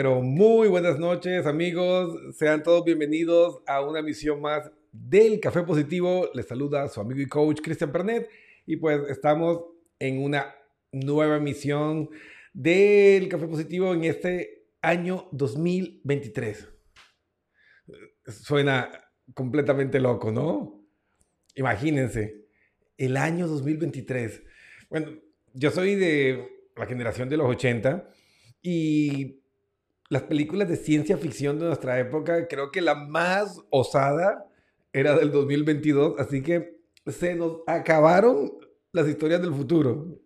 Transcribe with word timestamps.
pero 0.00 0.22
muy 0.22 0.66
buenas 0.68 0.98
noches, 0.98 1.44
amigos. 1.44 2.18
Sean 2.34 2.62
todos 2.62 2.86
bienvenidos 2.86 3.60
a 3.66 3.82
una 3.82 4.00
misión 4.00 4.40
más 4.40 4.72
del 4.90 5.40
Café 5.40 5.62
Positivo. 5.62 6.30
Les 6.32 6.46
saluda 6.46 6.88
su 6.88 7.02
amigo 7.02 7.20
y 7.20 7.26
coach 7.26 7.60
Cristian 7.60 7.92
Pernet. 7.92 8.26
Y 8.64 8.76
pues 8.76 8.98
estamos 9.10 9.62
en 9.98 10.22
una 10.22 10.54
nueva 10.90 11.38
misión 11.38 12.08
del 12.54 13.28
Café 13.28 13.46
Positivo 13.46 13.92
en 13.92 14.04
este 14.04 14.68
año 14.80 15.28
2023. 15.32 16.66
Suena 18.24 18.90
completamente 19.34 20.00
loco, 20.00 20.32
¿no? 20.32 20.82
Imagínense, 21.56 22.46
el 22.96 23.18
año 23.18 23.46
2023. 23.46 24.44
Bueno, 24.88 25.08
yo 25.52 25.70
soy 25.70 25.94
de 25.94 26.70
la 26.74 26.86
generación 26.86 27.28
de 27.28 27.36
los 27.36 27.50
80 27.50 28.08
y 28.62 29.39
las 30.10 30.24
películas 30.24 30.68
de 30.68 30.76
ciencia 30.76 31.18
ficción 31.18 31.58
de 31.60 31.66
nuestra 31.66 31.98
época, 32.00 32.48
creo 32.48 32.72
que 32.72 32.82
la 32.82 32.96
más 32.96 33.58
osada 33.70 34.46
era 34.92 35.16
del 35.16 35.32
2022, 35.32 36.16
así 36.20 36.42
que 36.42 36.78
se 37.06 37.36
nos 37.36 37.58
acabaron 37.66 38.52
las 38.92 39.08
historias 39.08 39.40
del 39.42 39.54
futuro. 39.54 40.18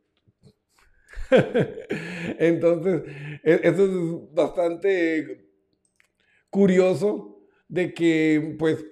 Entonces, 2.39 3.03
e- 3.43 3.61
eso 3.65 3.85
es 3.85 4.35
bastante 4.35 5.47
curioso 6.51 7.41
de 7.69 7.93
que, 7.95 8.57
pues, 8.59 8.85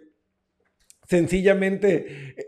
sencillamente 1.09 2.35
eh, 2.37 2.47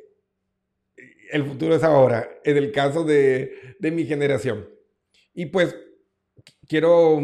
el 1.33 1.45
futuro 1.45 1.75
es 1.75 1.83
ahora, 1.83 2.29
en 2.45 2.57
el 2.57 2.73
caso 2.73 3.05
de, 3.05 3.77
de 3.79 3.91
mi 3.91 4.05
generación. 4.05 4.69
Y 5.35 5.47
pues, 5.47 5.77
quiero 6.69 7.21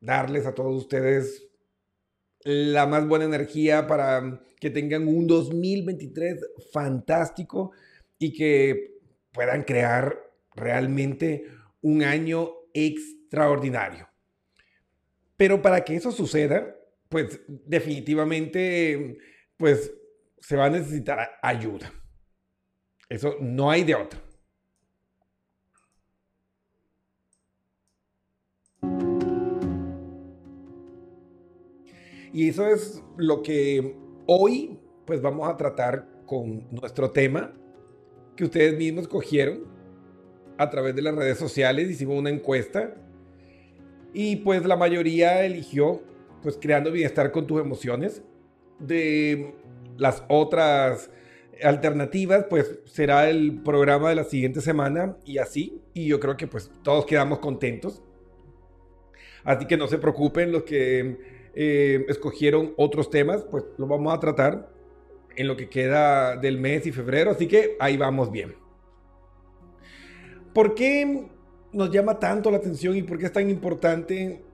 darles 0.00 0.46
a 0.46 0.54
todos 0.54 0.82
ustedes 0.82 1.46
la 2.42 2.86
más 2.86 3.06
buena 3.06 3.26
energía 3.26 3.86
para 3.86 4.42
que 4.58 4.70
tengan 4.70 5.06
un 5.06 5.26
2023 5.26 6.46
fantástico 6.72 7.72
y 8.18 8.32
que 8.32 8.98
puedan 9.32 9.62
crear 9.64 10.18
realmente 10.54 11.46
un 11.82 12.02
año 12.02 12.50
extraordinario. 12.74 14.08
Pero 15.36 15.62
para 15.62 15.84
que 15.84 15.96
eso 15.96 16.12
suceda, 16.12 16.76
pues 17.08 17.40
definitivamente, 17.48 19.18
pues 19.56 19.92
se 20.38 20.56
va 20.56 20.66
a 20.66 20.70
necesitar 20.70 21.30
ayuda. 21.42 21.92
Eso 23.08 23.36
no 23.40 23.70
hay 23.70 23.84
de 23.84 23.94
otra. 23.94 24.20
Y 32.32 32.48
eso 32.48 32.66
es 32.66 33.02
lo 33.16 33.42
que 33.42 33.96
hoy 34.26 34.78
pues 35.04 35.20
vamos 35.20 35.48
a 35.48 35.56
tratar 35.56 36.06
con 36.26 36.68
nuestro 36.70 37.10
tema 37.10 37.52
que 38.36 38.44
ustedes 38.44 38.78
mismos 38.78 39.08
cogieron 39.08 39.64
a 40.56 40.70
través 40.70 40.94
de 40.94 41.02
las 41.02 41.14
redes 41.14 41.38
sociales, 41.38 41.90
hicimos 41.90 42.18
una 42.18 42.30
encuesta 42.30 42.94
y 44.12 44.36
pues 44.36 44.64
la 44.64 44.76
mayoría 44.76 45.44
eligió 45.44 46.02
pues 46.42 46.58
creando 46.60 46.92
bienestar 46.92 47.32
con 47.32 47.46
tus 47.46 47.60
emociones. 47.60 48.22
De 48.78 49.54
las 49.98 50.22
otras 50.28 51.10
alternativas 51.62 52.46
pues 52.48 52.78
será 52.84 53.28
el 53.28 53.60
programa 53.62 54.10
de 54.10 54.14
la 54.14 54.24
siguiente 54.24 54.60
semana 54.60 55.16
y 55.24 55.38
así 55.38 55.82
y 55.92 56.06
yo 56.06 56.20
creo 56.20 56.36
que 56.36 56.46
pues 56.46 56.70
todos 56.82 57.06
quedamos 57.06 57.40
contentos. 57.40 58.02
Así 59.42 59.66
que 59.66 59.76
no 59.76 59.88
se 59.88 59.98
preocupen 59.98 60.52
los 60.52 60.62
que 60.62 61.39
eh, 61.54 62.04
escogieron 62.08 62.74
otros 62.76 63.10
temas, 63.10 63.44
pues 63.50 63.64
los 63.76 63.88
vamos 63.88 64.14
a 64.14 64.20
tratar 64.20 64.70
en 65.36 65.48
lo 65.48 65.56
que 65.56 65.68
queda 65.68 66.36
del 66.36 66.58
mes 66.58 66.86
y 66.86 66.92
febrero, 66.92 67.30
así 67.30 67.46
que 67.46 67.76
ahí 67.80 67.96
vamos 67.96 68.30
bien. 68.30 68.54
¿Por 70.52 70.74
qué 70.74 71.28
nos 71.72 71.90
llama 71.90 72.18
tanto 72.18 72.50
la 72.50 72.58
atención 72.58 72.96
y 72.96 73.02
por 73.02 73.18
qué 73.18 73.26
es 73.26 73.32
tan 73.32 73.48
importante 73.48 74.44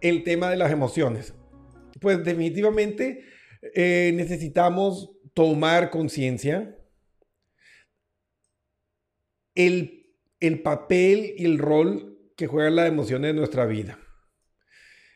el 0.00 0.24
tema 0.24 0.50
de 0.50 0.56
las 0.56 0.72
emociones? 0.72 1.34
Pues 2.00 2.24
definitivamente 2.24 3.24
eh, 3.74 4.12
necesitamos 4.14 5.12
tomar 5.32 5.90
conciencia 5.90 6.76
el, 9.54 10.06
el 10.40 10.62
papel 10.62 11.34
y 11.36 11.44
el 11.44 11.58
rol 11.58 12.18
que 12.36 12.46
juegan 12.46 12.76
las 12.76 12.88
emociones 12.88 13.30
en 13.30 13.36
nuestra 13.36 13.66
vida. 13.66 13.98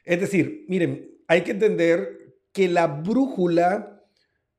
Es 0.05 0.21
decir, 0.21 0.65
miren, 0.69 1.18
hay 1.29 1.45
que 1.45 1.53
entender 1.53 2.37
que 2.53 2.69
la 2.69 2.87
brújula 2.87 4.03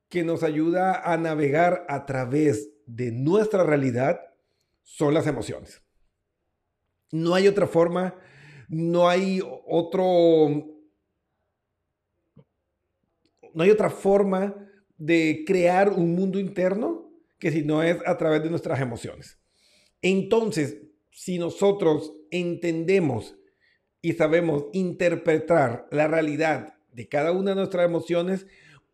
que 0.07 0.23
nos 0.23 0.43
ayuda 0.43 1.01
a 1.11 1.17
navegar 1.17 1.85
a 1.89 2.05
través 2.05 2.71
de 2.85 3.11
nuestra 3.11 3.63
realidad 3.63 4.21
son 4.83 5.13
las 5.13 5.27
emociones. 5.27 5.83
No 7.11 7.33
hay 7.33 7.47
otra 7.47 7.67
forma, 7.67 8.15
no 8.67 9.09
hay 9.09 9.41
otro, 9.67 10.49
no 13.53 13.63
hay 13.63 13.71
otra 13.71 13.89
forma 13.89 14.55
de 14.97 15.43
crear 15.45 15.89
un 15.89 16.13
mundo 16.13 16.39
interno 16.39 17.11
que 17.39 17.51
si 17.51 17.63
no 17.63 17.81
es 17.81 17.97
a 18.05 18.17
través 18.17 18.43
de 18.43 18.49
nuestras 18.49 18.79
emociones. 18.79 19.39
Entonces, 20.01 20.77
si 21.11 21.39
nosotros 21.39 22.13
entendemos 22.29 23.38
y 24.01 24.13
sabemos 24.13 24.65
interpretar 24.73 25.87
la 25.91 26.07
realidad 26.07 26.75
de 26.93 27.07
cada 27.07 27.31
una 27.31 27.51
de 27.51 27.57
nuestras 27.57 27.85
emociones, 27.85 28.47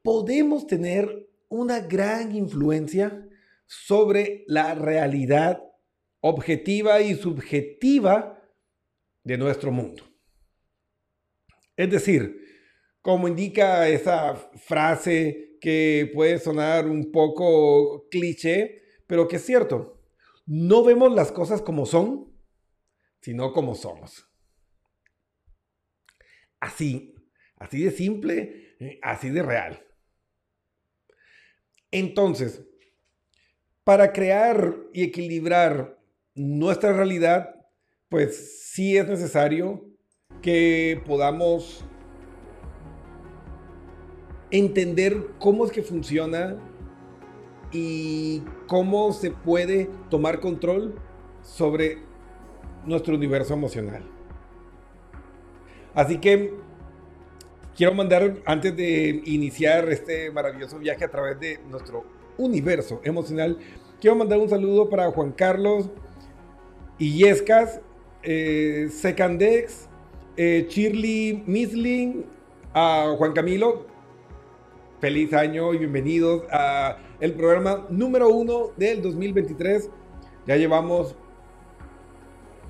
podemos 0.04 0.68
tener 0.68 1.30
una 1.50 1.80
gran 1.80 2.36
influencia 2.36 3.28
sobre 3.66 4.44
la 4.48 4.76
realidad 4.76 5.64
objetiva 6.22 7.02
y 7.02 7.16
subjetiva 7.16 8.42
de 9.24 9.38
nuestro 9.38 9.72
mundo. 9.72 10.04
Es 11.76 11.90
decir, 11.90 12.42
como 13.02 13.28
indica 13.28 13.88
esa 13.88 14.36
frase 14.36 15.58
que 15.62 16.10
puede 16.14 16.40
sonar 16.40 16.88
un 16.88 17.12
poco 17.12 18.08
cliché, 18.10 18.82
pero 19.08 19.28
que 19.28 19.36
es 19.38 19.46
cierto, 19.46 20.02
no 20.46 20.84
vemos 20.84 21.14
las 21.14 21.32
cosas 21.32 21.62
como 21.62 21.86
son, 21.86 22.32
sino 23.22 23.52
como 23.52 23.76
somos. 23.76 24.28
Así, 26.60 27.16
así 27.58 27.84
de 27.84 27.92
simple, 27.92 28.76
eh, 28.80 29.00
así 29.02 29.30
de 29.30 29.44
real. 29.44 29.82
Entonces, 31.92 32.64
para 33.84 34.12
crear 34.12 34.76
y 34.94 35.04
equilibrar 35.04 36.00
nuestra 36.34 36.92
realidad, 36.92 37.56
pues 38.10 38.72
sí 38.72 38.98
es 38.98 39.08
necesario 39.08 39.86
que 40.42 41.02
podamos 41.06 41.86
entender 44.52 45.28
cómo 45.40 45.66
es 45.66 45.72
que 45.72 45.82
funciona 45.82 46.58
y 47.72 48.42
cómo 48.68 49.12
se 49.12 49.32
puede 49.32 49.90
tomar 50.10 50.40
control 50.40 50.96
sobre 51.42 52.00
nuestro 52.86 53.16
universo 53.16 53.54
emocional. 53.54 54.15
Así 55.96 56.18
que 56.18 56.54
quiero 57.76 57.94
mandar, 57.94 58.36
antes 58.46 58.76
de 58.76 59.22
iniciar 59.26 59.88
este 59.90 60.30
maravilloso 60.30 60.78
viaje 60.78 61.06
a 61.06 61.10
través 61.10 61.40
de 61.40 61.60
nuestro 61.70 62.04
universo 62.38 63.00
emocional, 63.06 63.58
quiero 64.02 64.18
mandar 64.18 64.40
un 64.40 64.50
saludo 64.50 64.90
para 64.90 65.10
Juan 65.12 65.32
Carlos 65.32 65.90
Illescas, 67.00 67.80
eh, 68.24 68.90
Secandex, 68.92 69.88
eh, 70.36 70.68
Shirley 70.70 71.44
Misling, 71.48 72.26
a 72.74 73.16
Juan 73.18 73.32
Camilo. 73.32 73.86
Feliz 75.00 75.32
año 75.34 75.74
y 75.74 75.78
bienvenidos 75.78 76.44
a 76.52 76.98
el 77.22 77.34
programa 77.34 77.86
número 77.90 78.28
uno 78.28 78.72
del 78.76 79.02
2023. 79.02 79.90
Ya 80.46 80.58
llevamos 80.58 81.16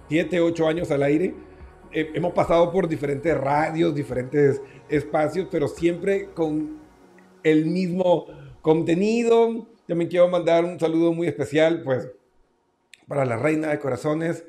7, 0.09 0.41
8 0.41 0.67
años 0.67 0.91
al 0.91 1.01
aire 1.01 1.44
hemos 1.95 2.33
pasado 2.33 2.71
por 2.71 2.87
diferentes 2.87 3.35
radios, 3.37 3.95
diferentes 3.95 4.61
espacios, 4.89 5.47
pero 5.49 5.67
siempre 5.67 6.29
con 6.33 6.79
el 7.43 7.65
mismo 7.65 8.27
contenido. 8.61 9.67
También 9.87 10.09
quiero 10.09 10.27
mandar 10.27 10.65
un 10.65 10.79
saludo 10.79 11.13
muy 11.13 11.27
especial, 11.27 11.83
pues, 11.83 12.09
para 13.07 13.23
la 13.23 13.37
reina 13.37 13.69
de 13.69 13.79
corazones, 13.79 14.43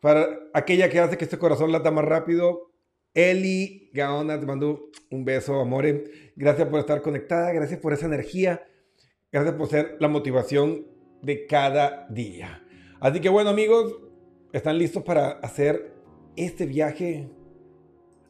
para 0.00 0.26
aquella 0.52 0.90
que 0.90 1.00
hace 1.00 1.16
que 1.16 1.24
este 1.24 1.38
corazón 1.38 1.72
lata 1.72 1.90
más 1.90 2.04
rápido. 2.04 2.70
Eli 3.14 3.90
Gaona, 3.94 4.38
te 4.38 4.44
mando 4.44 4.90
un 5.10 5.24
beso, 5.24 5.60
amore. 5.60 6.32
Gracias 6.36 6.68
por 6.68 6.80
estar 6.80 7.00
conectada, 7.00 7.52
gracias 7.52 7.80
por 7.80 7.92
esa 7.92 8.06
energía, 8.06 8.66
gracias 9.30 9.54
por 9.54 9.68
ser 9.68 9.96
la 10.00 10.08
motivación 10.08 10.86
de 11.22 11.46
cada 11.46 12.06
día. 12.10 12.62
Así 13.00 13.20
que 13.20 13.28
bueno, 13.28 13.50
amigos, 13.50 13.96
¿están 14.52 14.78
listos 14.78 15.04
para 15.04 15.32
hacer 15.32 15.93
este 16.36 16.66
viaje 16.66 17.28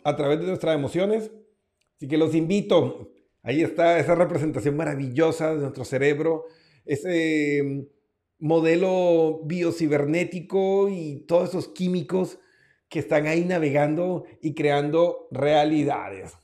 a 0.05 0.17
través 0.17 0.41
de 0.41 0.47
nuestras 0.47 0.75
emociones. 0.75 1.31
Así 1.97 2.09
que 2.09 2.19
los 2.19 2.35
invito. 2.35 3.13
Ahí 3.43 3.63
está 3.63 3.99
esa 3.99 4.15
representación 4.15 4.77
maravillosa 4.77 5.55
de 5.55 5.61
nuestro 5.61 5.85
cerebro, 5.85 6.47
ese 6.85 7.63
mm, 7.63 7.83
modelo 8.39 9.41
biocibernético 9.45 10.89
y 10.89 11.25
todos 11.27 11.51
esos 11.51 11.69
químicos 11.69 12.39
que 12.89 13.01
están 13.01 13.27
ahí 13.27 13.45
navegando 13.45 14.25
y 14.41 14.55
creando 14.55 15.29
realidades. 15.31 16.37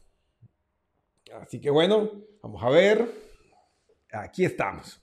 Así 1.40 1.60
que 1.60 1.70
bueno, 1.70 2.10
vamos 2.42 2.62
a 2.62 2.70
ver. 2.70 3.08
Aquí 4.12 4.44
estamos. 4.44 5.00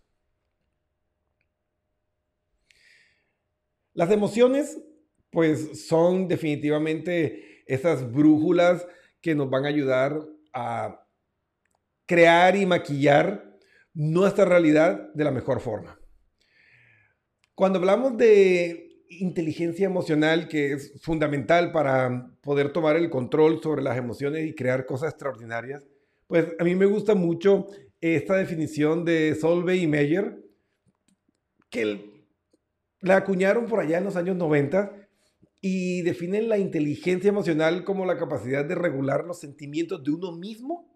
Las 3.93 4.11
emociones 4.11 4.77
pues 5.37 5.87
son 5.87 6.27
definitivamente 6.27 7.61
esas 7.67 8.11
brújulas 8.11 8.87
que 9.21 9.35
nos 9.35 9.51
van 9.51 9.65
a 9.65 9.67
ayudar 9.67 10.19
a 10.51 11.05
crear 12.07 12.55
y 12.55 12.65
maquillar 12.65 13.55
nuestra 13.93 14.45
realidad 14.45 15.13
de 15.13 15.23
la 15.23 15.29
mejor 15.29 15.59
forma. 15.59 15.99
Cuando 17.53 17.77
hablamos 17.77 18.17
de 18.17 19.03
inteligencia 19.09 19.85
emocional, 19.85 20.47
que 20.47 20.73
es 20.73 20.99
fundamental 21.03 21.71
para 21.71 22.31
poder 22.41 22.73
tomar 22.73 22.95
el 22.95 23.11
control 23.11 23.61
sobre 23.61 23.83
las 23.83 23.95
emociones 23.95 24.43
y 24.43 24.55
crear 24.55 24.87
cosas 24.87 25.11
extraordinarias, 25.11 25.83
pues 26.25 26.47
a 26.57 26.63
mí 26.63 26.73
me 26.73 26.87
gusta 26.87 27.13
mucho 27.13 27.67
esta 28.01 28.37
definición 28.37 29.05
de 29.05 29.35
Solveig 29.39 29.83
y 29.83 29.87
Meyer, 29.87 30.43
que 31.69 32.25
la 33.01 33.17
acuñaron 33.17 33.67
por 33.67 33.79
allá 33.81 33.99
en 33.99 34.05
los 34.05 34.15
años 34.15 34.35
90 34.35 35.03
y 35.61 36.01
definen 36.03 36.49
la 36.49 36.57
inteligencia 36.57 37.29
emocional 37.29 37.83
como 37.83 38.05
la 38.05 38.17
capacidad 38.17 38.65
de 38.65 38.75
regular 38.75 39.25
los 39.25 39.39
sentimientos 39.39 40.03
de 40.03 40.11
uno 40.11 40.31
mismo 40.31 40.91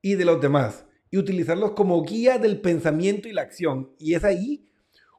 y 0.00 0.14
de 0.14 0.24
los 0.24 0.40
demás 0.40 0.86
y 1.10 1.18
utilizarlos 1.18 1.72
como 1.72 2.02
guía 2.02 2.38
del 2.38 2.60
pensamiento 2.60 3.28
y 3.28 3.32
la 3.32 3.42
acción. 3.42 3.92
Y 3.98 4.14
es 4.14 4.24
ahí 4.24 4.68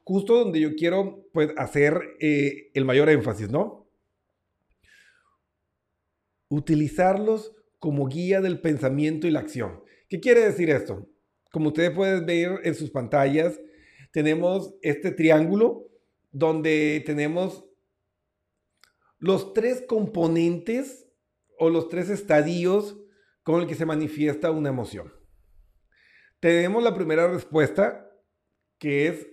justo 0.04 0.36
donde 0.36 0.60
yo 0.60 0.74
quiero 0.74 1.28
pues 1.32 1.50
hacer 1.56 2.00
eh, 2.20 2.70
el 2.74 2.84
mayor 2.84 3.08
énfasis, 3.10 3.50
¿no? 3.50 3.88
Utilizarlos 6.48 7.52
como 7.78 8.06
guía 8.06 8.40
del 8.40 8.60
pensamiento 8.60 9.26
y 9.26 9.30
la 9.30 9.40
acción. 9.40 9.82
¿Qué 10.08 10.20
quiere 10.20 10.40
decir 10.40 10.70
esto? 10.70 11.08
Como 11.52 11.68
ustedes 11.68 11.90
pueden 11.90 12.26
ver 12.26 12.60
en 12.64 12.74
sus 12.74 12.90
pantallas, 12.90 13.60
tenemos 14.12 14.74
este 14.82 15.12
triángulo 15.12 15.88
donde 16.32 17.02
tenemos 17.06 17.64
los 19.20 19.52
tres 19.52 19.84
componentes 19.86 21.06
o 21.58 21.68
los 21.70 21.88
tres 21.88 22.08
estadios 22.08 22.98
con 23.42 23.60
el 23.60 23.68
que 23.68 23.74
se 23.74 23.86
manifiesta 23.86 24.50
una 24.50 24.70
emoción. 24.70 25.12
Tenemos 26.40 26.82
la 26.82 26.94
primera 26.94 27.28
respuesta, 27.28 28.10
que 28.78 29.08
es 29.08 29.28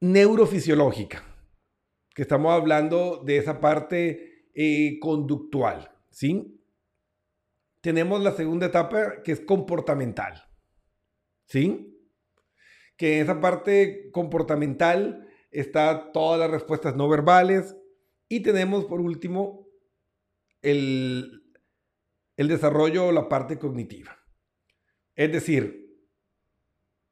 neurofisiológica, 0.00 1.24
que 2.14 2.22
estamos 2.22 2.52
hablando 2.52 3.22
de 3.24 3.38
esa 3.38 3.60
parte 3.60 4.50
eh, 4.54 4.98
conductual, 4.98 5.96
¿sí? 6.10 6.60
Tenemos 7.80 8.22
la 8.22 8.32
segunda 8.32 8.66
etapa, 8.66 9.22
que 9.22 9.32
es 9.32 9.40
comportamental, 9.40 10.42
¿sí? 11.46 11.96
Que 12.96 13.20
esa 13.20 13.40
parte 13.40 14.10
comportamental 14.10 15.23
está 15.54 16.12
todas 16.12 16.38
las 16.38 16.50
respuestas 16.50 16.96
no 16.96 17.08
verbales 17.08 17.76
Y 18.28 18.40
tenemos 18.40 18.84
por 18.84 19.00
último 19.00 19.68
el, 20.62 21.44
el 22.36 22.48
desarrollo 22.48 23.06
o 23.06 23.12
la 23.12 23.28
parte 23.28 23.58
cognitiva. 23.58 24.18
Es 25.14 25.30
decir, 25.30 25.84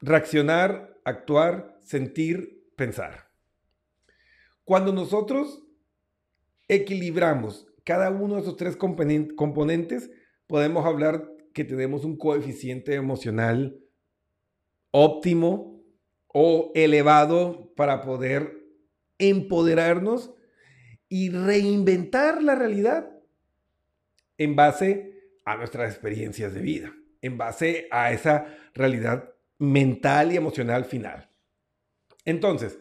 reaccionar, 0.00 0.98
actuar, 1.04 1.78
sentir, 1.82 2.72
pensar. 2.76 3.30
Cuando 4.64 4.92
nosotros 4.92 5.62
equilibramos 6.68 7.66
cada 7.84 8.10
uno 8.10 8.36
de 8.36 8.42
esos 8.42 8.56
tres 8.56 8.76
componentes, 8.76 10.10
podemos 10.46 10.84
hablar 10.86 11.28
que 11.52 11.64
tenemos 11.64 12.04
un 12.04 12.16
coeficiente 12.16 12.94
emocional 12.94 13.78
óptimo 14.90 15.71
o 16.32 16.72
elevado 16.74 17.72
para 17.76 18.02
poder 18.02 18.62
empoderarnos 19.18 20.32
y 21.08 21.30
reinventar 21.30 22.42
la 22.42 22.54
realidad 22.54 23.10
en 24.38 24.56
base 24.56 25.12
a 25.44 25.56
nuestras 25.56 25.92
experiencias 25.92 26.54
de 26.54 26.60
vida, 26.60 26.94
en 27.20 27.36
base 27.36 27.86
a 27.90 28.12
esa 28.12 28.46
realidad 28.74 29.34
mental 29.58 30.32
y 30.32 30.36
emocional 30.36 30.84
final. 30.84 31.28
Entonces, 32.24 32.78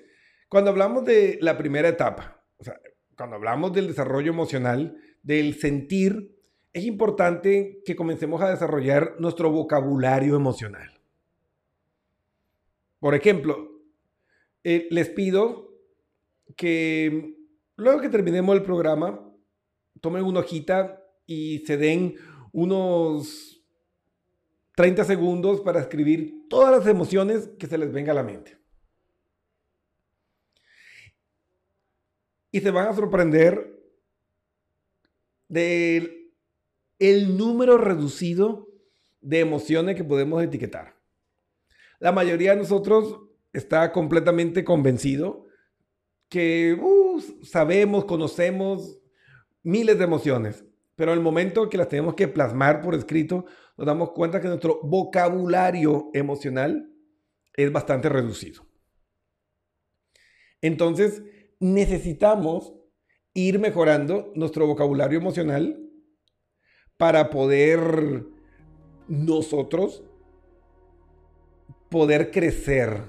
cuando 0.48 0.72
hablamos 0.72 1.05
de 1.05 1.38
la 1.41 1.58
primera 1.58 1.89
etapa, 1.89 2.43
o 2.58 2.63
sea, 2.63 2.79
cuando 3.17 3.36
hablamos 3.36 3.74
del 3.74 3.88
desarrollo 3.88 4.31
emocional, 4.31 4.98
del 5.24 5.55
sentir, 5.60 6.38
es 6.74 6.86
importante 6.86 7.81
que 7.86 7.96
comencemos 7.96 8.41
a 8.41 8.50
desarrollar 8.50 9.15
nuestro 9.20 9.51
vocabulario 9.51 10.36
emocional. 10.36 11.00
Por 13.01 13.15
ejemplo, 13.15 13.81
eh, 14.63 14.88
les 14.91 15.10
pido 15.10 15.74
que 16.55 17.36
luego 17.75 18.00
que 18.00 18.10
terminemos 18.10 18.55
el 18.55 18.62
programa, 18.62 19.27
tomen 20.01 20.24
una 20.24 20.41
hojita 20.41 21.03
y 21.25 21.63
se 21.65 21.77
den 21.77 22.15
unos 22.51 23.65
30 24.75 25.03
segundos 25.03 25.62
para 25.62 25.79
escribir 25.79 26.48
todas 26.48 26.77
las 26.77 26.86
emociones 26.86 27.50
que 27.58 27.65
se 27.65 27.79
les 27.79 27.91
venga 27.91 28.12
a 28.12 28.15
la 28.15 28.24
mente. 28.24 28.60
Y 32.51 32.60
se 32.60 32.70
van 32.70 32.88
a 32.88 32.93
sorprender 32.93 33.81
del 35.48 36.36
el 37.00 37.36
número 37.36 37.79
reducido 37.79 38.67
de 39.22 39.39
emociones 39.39 39.96
que 39.96 40.03
podemos 40.03 40.43
etiquetar. 40.43 41.00
La 42.01 42.12
mayoría 42.12 42.51
de 42.51 42.58
nosotros 42.58 43.20
está 43.53 43.91
completamente 43.91 44.63
convencido 44.63 45.46
que 46.29 46.74
uh, 46.74 47.22
sabemos, 47.43 48.05
conocemos 48.05 49.00
miles 49.62 50.00
de 50.00 50.05
emociones, 50.05 50.65
pero 50.96 51.13
el 51.13 51.20
momento 51.20 51.70
que 51.70 51.77
las 51.77 51.89
tenemos 51.89 52.15
que 52.15 52.27
plasmar 52.27 52.81
por 52.81 52.96
escrito, 52.96 53.46
nos 53.77 53.86
damos 53.86 54.13
cuenta 54.13 54.41
que 54.41 54.48
nuestro 54.48 54.79
vocabulario 54.81 56.10
emocional 56.13 56.91
es 57.53 57.72
bastante 57.72 58.10
reducido. 58.10 58.65
Entonces, 60.60 61.22
necesitamos 61.60 62.74
ir 63.36 63.60
mejorando 63.60 64.31
nuestro 64.34 64.65
vocabulario 64.65 65.20
emocional 65.20 65.79
para 66.98 67.29
poder 67.29 68.25
nosotros 69.08 70.03
poder 71.92 72.32
crecer, 72.32 73.02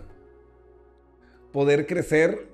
poder 1.52 1.86
crecer 1.86 2.48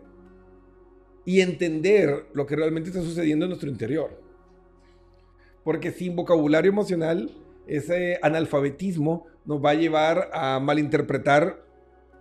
y 1.24 1.40
entender 1.40 2.26
lo 2.34 2.44
que 2.44 2.54
realmente 2.54 2.90
está 2.90 3.00
sucediendo 3.00 3.46
en 3.46 3.48
nuestro 3.48 3.70
interior. 3.70 4.22
Porque 5.64 5.90
sin 5.90 6.14
vocabulario 6.14 6.70
emocional, 6.70 7.30
ese 7.66 8.18
analfabetismo 8.20 9.26
nos 9.46 9.64
va 9.64 9.70
a 9.70 9.74
llevar 9.74 10.28
a 10.34 10.60
malinterpretar 10.60 11.64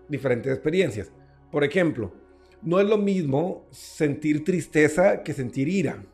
diferentes 0.08 0.54
experiencias. 0.54 1.12
Por 1.52 1.66
ejemplo, 1.66 2.14
no 2.62 2.80
es 2.80 2.88
lo 2.88 2.98
mismo 2.98 3.68
sentir 3.72 4.46
tristeza 4.46 5.22
que 5.22 5.34
sentir 5.34 5.68
ira. 5.68 6.06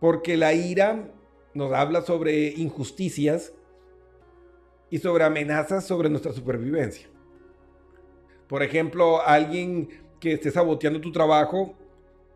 Porque 0.00 0.38
la 0.38 0.54
ira 0.54 1.12
nos 1.52 1.70
habla 1.72 2.00
sobre 2.00 2.48
injusticias 2.48 3.52
y 4.90 4.98
sobre 4.98 5.24
amenazas 5.24 5.86
sobre 5.86 6.08
nuestra 6.08 6.32
supervivencia. 6.32 7.08
Por 8.46 8.62
ejemplo, 8.62 9.20
alguien 9.20 9.88
que 10.20 10.32
esté 10.32 10.50
saboteando 10.50 11.00
tu 11.00 11.12
trabajo 11.12 11.76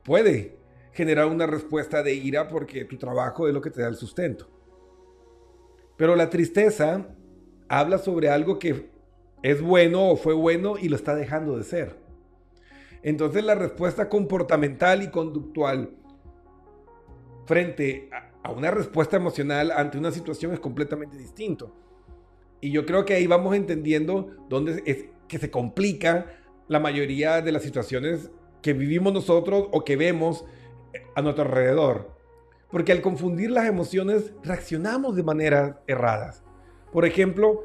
puede 0.05 0.57
generar 0.93 1.27
una 1.27 1.47
respuesta 1.47 2.03
de 2.03 2.15
ira 2.15 2.49
porque 2.49 2.85
tu 2.85 2.99
trabajo 2.99 3.49
es 3.49 3.55
lo 3.55 3.61
que 3.61 3.71
te 3.71 3.81
da 3.81 3.89
el 3.89 3.97
sustento. 3.97 4.49
Pero 5.97 6.17
la 6.17 6.29
tristeza 6.29 7.07
habla 7.69 7.99
sobre 7.99 8.29
algo 8.29 8.59
que 8.59 8.91
es 9.43 9.63
bueno 9.63 10.11
o 10.11 10.17
fue 10.17 10.35
bueno 10.35 10.75
y 10.79 10.89
lo 10.89 10.97
está 10.97 11.15
dejando 11.15 11.57
de 11.57 11.65
ser. 11.65 11.97
Entonces 13.03 13.43
la 13.45 13.55
respuesta 13.55 14.09
comportamental 14.09 15.03
y 15.03 15.11
conductual 15.11 15.91
frente 17.47 18.11
a 18.43 18.53
una 18.53 18.71
respuesta 18.71 19.17
emocional 19.17 19.71
ante 19.71 19.99
una 19.99 20.13
situación 20.13 20.53
es 20.53 20.61
completamente 20.61 21.17
distinto. 21.17 21.75
Y 22.63 22.71
yo 22.71 22.87
creo 22.87 23.05
que 23.05 23.15
ahí 23.15 23.27
vamos 23.27 23.57
entendiendo 23.57 24.31
dónde 24.49 24.83
es 24.87 25.07
que 25.27 25.39
se 25.39 25.51
complica 25.51 26.27
la 26.69 26.79
mayoría 26.79 27.43
de 27.43 27.51
las 27.51 27.65
situaciones 27.65 28.31
que 28.63 28.73
vivimos 28.73 29.13
nosotros 29.13 29.67
o 29.73 29.85
que 29.85 29.97
vemos 29.97 30.45
a 31.17 31.23
nuestro 31.23 31.45
alrededor. 31.45 32.13
Porque 32.71 32.93
al 32.93 33.03
confundir 33.03 33.51
las 33.51 33.67
emociones 33.67 34.33
reaccionamos 34.45 35.17
de 35.17 35.25
maneras 35.25 35.75
erradas. 35.89 36.45
Por 36.93 37.05
ejemplo, 37.05 37.65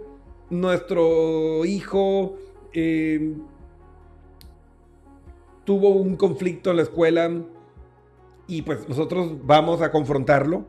nuestro 0.50 1.63
hijo 1.63 2.36
eh, 2.74 3.36
tuvo 5.63 5.89
un 5.89 6.16
conflicto 6.16 6.72
en 6.72 6.77
la 6.77 6.84
escuela 6.84 7.30
y 8.48 8.63
pues 8.63 8.89
nosotros 8.89 9.36
vamos 9.44 9.84
a 9.84 9.92
confrontarlo 9.92 10.66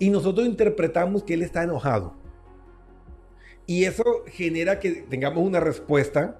y 0.00 0.10
nosotros 0.10 0.48
interpretamos 0.48 1.22
que 1.22 1.34
él 1.34 1.42
está 1.42 1.62
enojado. 1.62 2.21
Y 3.72 3.86
eso 3.86 4.04
genera 4.26 4.78
que 4.78 4.90
tengamos 5.08 5.42
una 5.42 5.58
respuesta 5.58 6.36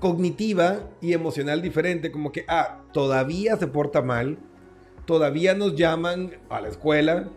cognitiva 0.00 0.90
y 1.00 1.12
emocional 1.12 1.62
diferente, 1.62 2.10
como 2.10 2.32
que, 2.32 2.44
ah, 2.48 2.80
todavía 2.92 3.56
se 3.56 3.68
porta 3.68 4.02
mal, 4.02 4.38
todavía 5.04 5.54
nos 5.54 5.76
llaman 5.76 6.32
a 6.50 6.60
la 6.60 6.66
escuela, 6.66 7.28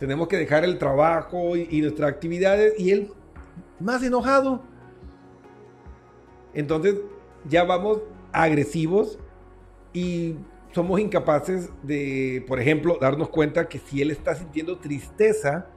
tenemos 0.00 0.26
que 0.26 0.38
dejar 0.38 0.64
el 0.64 0.76
trabajo 0.78 1.56
y, 1.56 1.68
y 1.70 1.82
nuestras 1.82 2.10
actividades, 2.10 2.74
y 2.80 2.90
él 2.90 3.12
más 3.78 4.02
enojado, 4.02 4.60
entonces 6.52 6.96
ya 7.48 7.62
vamos 7.62 8.00
agresivos 8.32 9.20
y 9.92 10.34
somos 10.72 10.98
incapaces 10.98 11.70
de, 11.84 12.44
por 12.48 12.58
ejemplo, 12.58 12.98
darnos 13.00 13.28
cuenta 13.28 13.68
que 13.68 13.78
si 13.78 14.02
él 14.02 14.10
está 14.10 14.34
sintiendo 14.34 14.78
tristeza 14.78 15.68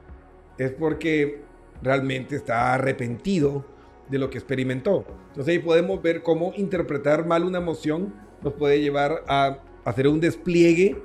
es 0.57 0.71
porque 0.71 1.41
realmente 1.81 2.35
está 2.35 2.73
arrepentido 2.73 3.65
de 4.09 4.17
lo 4.19 4.29
que 4.29 4.37
experimentó. 4.37 5.05
Entonces 5.29 5.53
ahí 5.53 5.59
podemos 5.59 6.01
ver 6.01 6.21
cómo 6.21 6.53
interpretar 6.55 7.25
mal 7.25 7.43
una 7.43 7.57
emoción 7.57 8.13
nos 8.41 8.53
puede 8.53 8.81
llevar 8.81 9.23
a 9.27 9.59
hacer 9.85 10.07
un 10.07 10.19
despliegue 10.19 11.01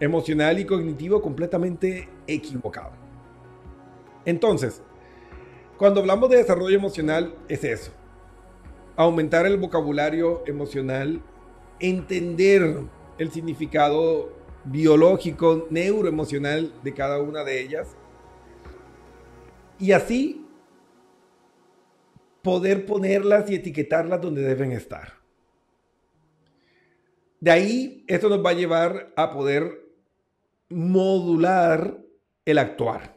emocional 0.00 0.58
y 0.58 0.64
cognitivo 0.64 1.22
completamente 1.22 2.08
equivocado. 2.26 2.92
Entonces, 4.24 4.82
cuando 5.78 6.00
hablamos 6.00 6.30
de 6.30 6.38
desarrollo 6.38 6.76
emocional 6.76 7.34
es 7.48 7.64
eso, 7.64 7.92
aumentar 8.96 9.46
el 9.46 9.58
vocabulario 9.58 10.42
emocional, 10.46 11.20
entender 11.78 12.80
el 13.18 13.30
significado 13.30 14.32
biológico, 14.64 15.66
neuroemocional 15.70 16.72
de 16.82 16.94
cada 16.94 17.20
una 17.20 17.44
de 17.44 17.60
ellas 17.60 17.96
y 19.78 19.92
así 19.92 20.44
poder 22.42 22.86
ponerlas 22.86 23.50
y 23.50 23.56
etiquetarlas 23.56 24.20
donde 24.20 24.42
deben 24.42 24.72
estar. 24.72 25.14
De 27.40 27.50
ahí, 27.50 28.04
esto 28.06 28.28
nos 28.28 28.44
va 28.44 28.50
a 28.50 28.54
llevar 28.54 29.12
a 29.16 29.32
poder 29.32 29.86
modular 30.68 31.98
el 32.44 32.58
actuar, 32.58 33.16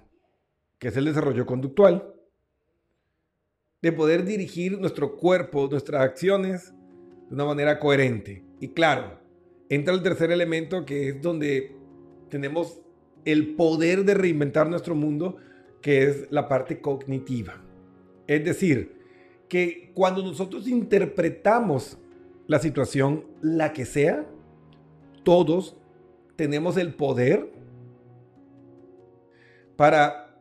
que 0.77 0.89
es 0.89 0.97
el 0.97 1.05
desarrollo 1.05 1.45
conductual 1.45 2.13
de 3.81 3.91
poder 3.91 4.25
dirigir 4.25 4.79
nuestro 4.79 5.15
cuerpo, 5.15 5.67
nuestras 5.69 6.01
acciones 6.01 6.73
de 7.29 7.35
una 7.35 7.45
manera 7.45 7.79
coherente. 7.79 8.43
Y 8.59 8.69
claro, 8.69 9.19
entra 9.69 9.93
el 9.93 10.03
tercer 10.03 10.31
elemento 10.31 10.85
que 10.85 11.09
es 11.09 11.21
donde 11.21 11.75
tenemos 12.29 12.81
el 13.25 13.55
poder 13.55 14.03
de 14.03 14.13
reinventar 14.15 14.69
nuestro 14.69 14.95
mundo, 14.95 15.37
que 15.81 16.03
es 16.03 16.31
la 16.31 16.47
parte 16.47 16.81
cognitiva. 16.81 17.61
Es 18.27 18.43
decir, 18.43 18.99
que 19.47 19.91
cuando 19.95 20.21
nosotros 20.21 20.67
interpretamos 20.67 21.97
la 22.47 22.59
situación, 22.59 23.25
la 23.41 23.73
que 23.73 23.85
sea, 23.85 24.25
todos 25.23 25.75
tenemos 26.35 26.77
el 26.77 26.93
poder 26.93 27.51
para 29.75 30.39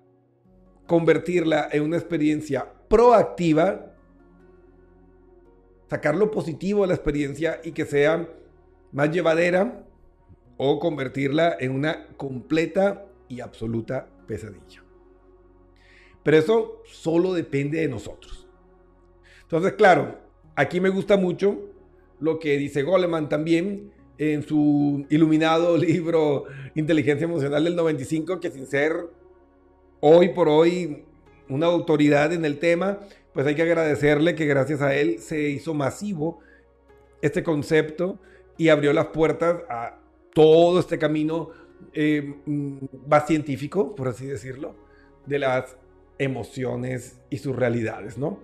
convertirla 0.86 1.68
en 1.70 1.82
una 1.82 1.96
experiencia 1.96 2.72
proactiva, 2.88 3.94
sacar 5.88 6.16
lo 6.16 6.30
positivo 6.30 6.82
de 6.82 6.88
la 6.88 6.94
experiencia 6.94 7.60
y 7.62 7.72
que 7.72 7.84
sea 7.84 8.28
más 8.92 9.10
llevadera 9.10 9.84
o 10.56 10.78
convertirla 10.78 11.56
en 11.60 11.72
una 11.72 12.08
completa 12.16 13.06
y 13.28 13.40
absoluta 13.40 14.08
pesadilla. 14.26 14.87
Pero 16.28 16.36
eso 16.36 16.82
solo 16.84 17.32
depende 17.32 17.80
de 17.80 17.88
nosotros. 17.88 18.46
Entonces, 19.44 19.72
claro, 19.72 20.18
aquí 20.56 20.78
me 20.78 20.90
gusta 20.90 21.16
mucho 21.16 21.70
lo 22.20 22.38
que 22.38 22.58
dice 22.58 22.82
Goleman 22.82 23.30
también 23.30 23.94
en 24.18 24.42
su 24.42 25.06
iluminado 25.08 25.74
libro 25.78 26.44
Inteligencia 26.74 27.24
Emocional 27.24 27.64
del 27.64 27.76
95, 27.76 28.40
que 28.40 28.50
sin 28.50 28.66
ser 28.66 29.08
hoy 30.00 30.28
por 30.34 30.50
hoy 30.50 31.06
una 31.48 31.68
autoridad 31.68 32.30
en 32.34 32.44
el 32.44 32.58
tema, 32.58 32.98
pues 33.32 33.46
hay 33.46 33.54
que 33.54 33.62
agradecerle 33.62 34.34
que 34.34 34.44
gracias 34.44 34.82
a 34.82 34.94
él 34.94 35.20
se 35.20 35.48
hizo 35.48 35.72
masivo 35.72 36.40
este 37.22 37.42
concepto 37.42 38.18
y 38.58 38.68
abrió 38.68 38.92
las 38.92 39.06
puertas 39.06 39.62
a 39.70 39.98
todo 40.34 40.80
este 40.80 40.98
camino 40.98 41.48
eh, 41.94 42.34
mm, 42.44 42.76
más 43.08 43.26
científico, 43.26 43.94
por 43.94 44.08
así 44.08 44.26
decirlo, 44.26 44.74
de 45.24 45.38
las 45.38 45.78
emociones 46.18 47.20
y 47.30 47.38
sus 47.38 47.54
realidades, 47.54 48.18
¿no? 48.18 48.40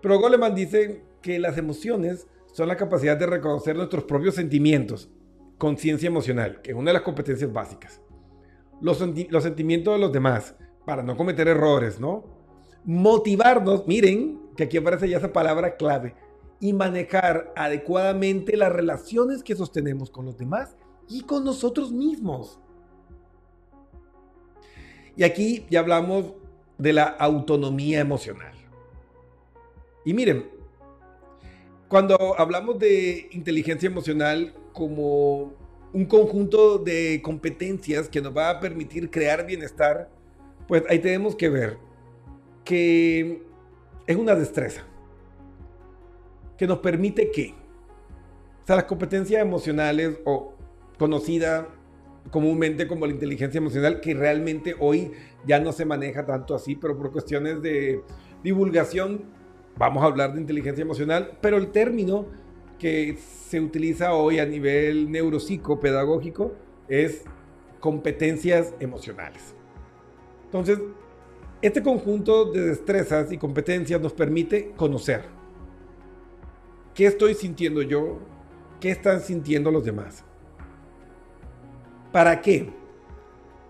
Pero 0.00 0.20
Goleman 0.20 0.54
dice 0.54 1.02
que 1.22 1.38
las 1.38 1.58
emociones 1.58 2.28
son 2.52 2.68
la 2.68 2.76
capacidad 2.76 3.16
de 3.16 3.26
reconocer 3.26 3.76
nuestros 3.76 4.04
propios 4.04 4.34
sentimientos, 4.34 5.10
conciencia 5.58 6.06
emocional, 6.06 6.62
que 6.62 6.70
es 6.70 6.76
una 6.76 6.90
de 6.90 6.94
las 6.94 7.02
competencias 7.02 7.52
básicas. 7.52 8.00
Los, 8.80 8.98
sentimientos 8.98 9.94
de 9.94 10.00
los 10.00 10.12
demás, 10.12 10.54
para 10.84 11.02
no 11.02 11.16
cometer 11.16 11.48
errores, 11.48 11.98
¿no? 11.98 12.24
Motivarnos, 12.84 13.86
miren, 13.86 14.40
que 14.56 14.64
aquí 14.64 14.76
aparece 14.76 15.08
ya 15.08 15.18
esa 15.18 15.32
palabra 15.32 15.76
clave, 15.76 16.14
y 16.60 16.72
manejar 16.72 17.52
adecuadamente 17.56 18.56
las 18.56 18.72
relaciones 18.72 19.42
que 19.42 19.56
sostenemos 19.56 20.10
con 20.10 20.24
los 20.24 20.38
demás 20.38 20.76
y 21.08 21.22
con 21.22 21.44
nosotros 21.44 21.92
mismos. 21.92 22.58
Y 25.16 25.24
aquí 25.24 25.66
ya 25.70 25.80
hablamos 25.80 26.34
de 26.78 26.92
la 26.92 27.04
autonomía 27.04 28.00
emocional. 28.00 28.52
Y 30.04 30.14
miren, 30.14 30.46
cuando 31.88 32.38
hablamos 32.38 32.78
de 32.78 33.28
inteligencia 33.32 33.88
emocional 33.88 34.54
como 34.72 35.52
un 35.92 36.04
conjunto 36.04 36.78
de 36.78 37.20
competencias 37.22 38.08
que 38.08 38.20
nos 38.20 38.36
va 38.36 38.50
a 38.50 38.60
permitir 38.60 39.10
crear 39.10 39.46
bienestar, 39.46 40.10
pues 40.68 40.82
ahí 40.88 40.98
tenemos 40.98 41.34
que 41.34 41.48
ver 41.48 41.78
que 42.64 43.42
es 44.06 44.16
una 44.16 44.34
destreza 44.34 44.84
que 46.58 46.66
nos 46.66 46.78
permite 46.78 47.30
que, 47.30 47.54
o 48.62 48.66
sea, 48.66 48.76
las 48.76 48.84
competencias 48.84 49.40
emocionales 49.40 50.18
o 50.24 50.54
conocida 50.98 51.68
comúnmente 52.30 52.86
como 52.86 53.06
la 53.06 53.12
inteligencia 53.12 53.58
emocional, 53.58 54.00
que 54.00 54.14
realmente 54.14 54.74
hoy 54.78 55.12
ya 55.46 55.60
no 55.60 55.72
se 55.72 55.84
maneja 55.84 56.26
tanto 56.26 56.54
así, 56.54 56.74
pero 56.76 56.96
por 56.96 57.12
cuestiones 57.12 57.62
de 57.62 58.02
divulgación 58.42 59.24
vamos 59.78 60.02
a 60.02 60.06
hablar 60.06 60.34
de 60.34 60.40
inteligencia 60.40 60.82
emocional, 60.82 61.38
pero 61.40 61.56
el 61.56 61.68
término 61.68 62.26
que 62.78 63.16
se 63.16 63.60
utiliza 63.60 64.14
hoy 64.14 64.38
a 64.38 64.46
nivel 64.46 65.10
neuropsicopedagógico 65.10 66.52
es 66.88 67.24
competencias 67.80 68.74
emocionales. 68.80 69.54
Entonces, 70.44 70.78
este 71.62 71.82
conjunto 71.82 72.52
de 72.52 72.66
destrezas 72.66 73.32
y 73.32 73.38
competencias 73.38 74.00
nos 74.00 74.12
permite 74.12 74.72
conocer 74.76 75.22
qué 76.94 77.06
estoy 77.06 77.34
sintiendo 77.34 77.82
yo, 77.82 78.18
qué 78.80 78.90
están 78.90 79.20
sintiendo 79.20 79.70
los 79.70 79.84
demás 79.84 80.24
¿Para 82.12 82.40
qué? 82.40 82.70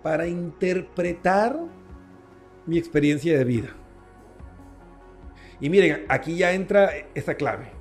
Para 0.03 0.27
interpretar 0.27 1.59
mi 2.67 2.79
experiencia 2.79 3.37
de 3.37 3.45
vida. 3.45 3.69
Y 5.61 5.71
miren, 5.71 6.05
aquí 6.09 6.37
ya 6.37 6.53
entra 6.53 6.91
esa 7.15 7.35
clave. 7.35 7.73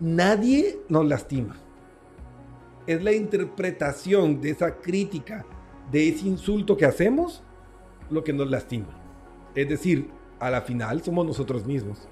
Nadie 0.00 0.78
nos 0.88 1.06
lastima. 1.06 1.56
Es 2.86 3.02
la 3.02 3.12
interpretación 3.12 4.40
de 4.40 4.50
esa 4.50 4.76
crítica, 4.76 5.44
de 5.90 6.08
ese 6.08 6.26
insulto 6.26 6.76
que 6.76 6.84
hacemos, 6.84 7.42
lo 8.10 8.22
que 8.22 8.32
nos 8.32 8.50
lastima. 8.50 8.88
Es 9.54 9.68
decir, 9.68 10.10
a 10.38 10.50
la 10.50 10.60
final 10.60 11.02
somos 11.02 11.26
nosotros 11.26 11.66
mismos. 11.66 12.08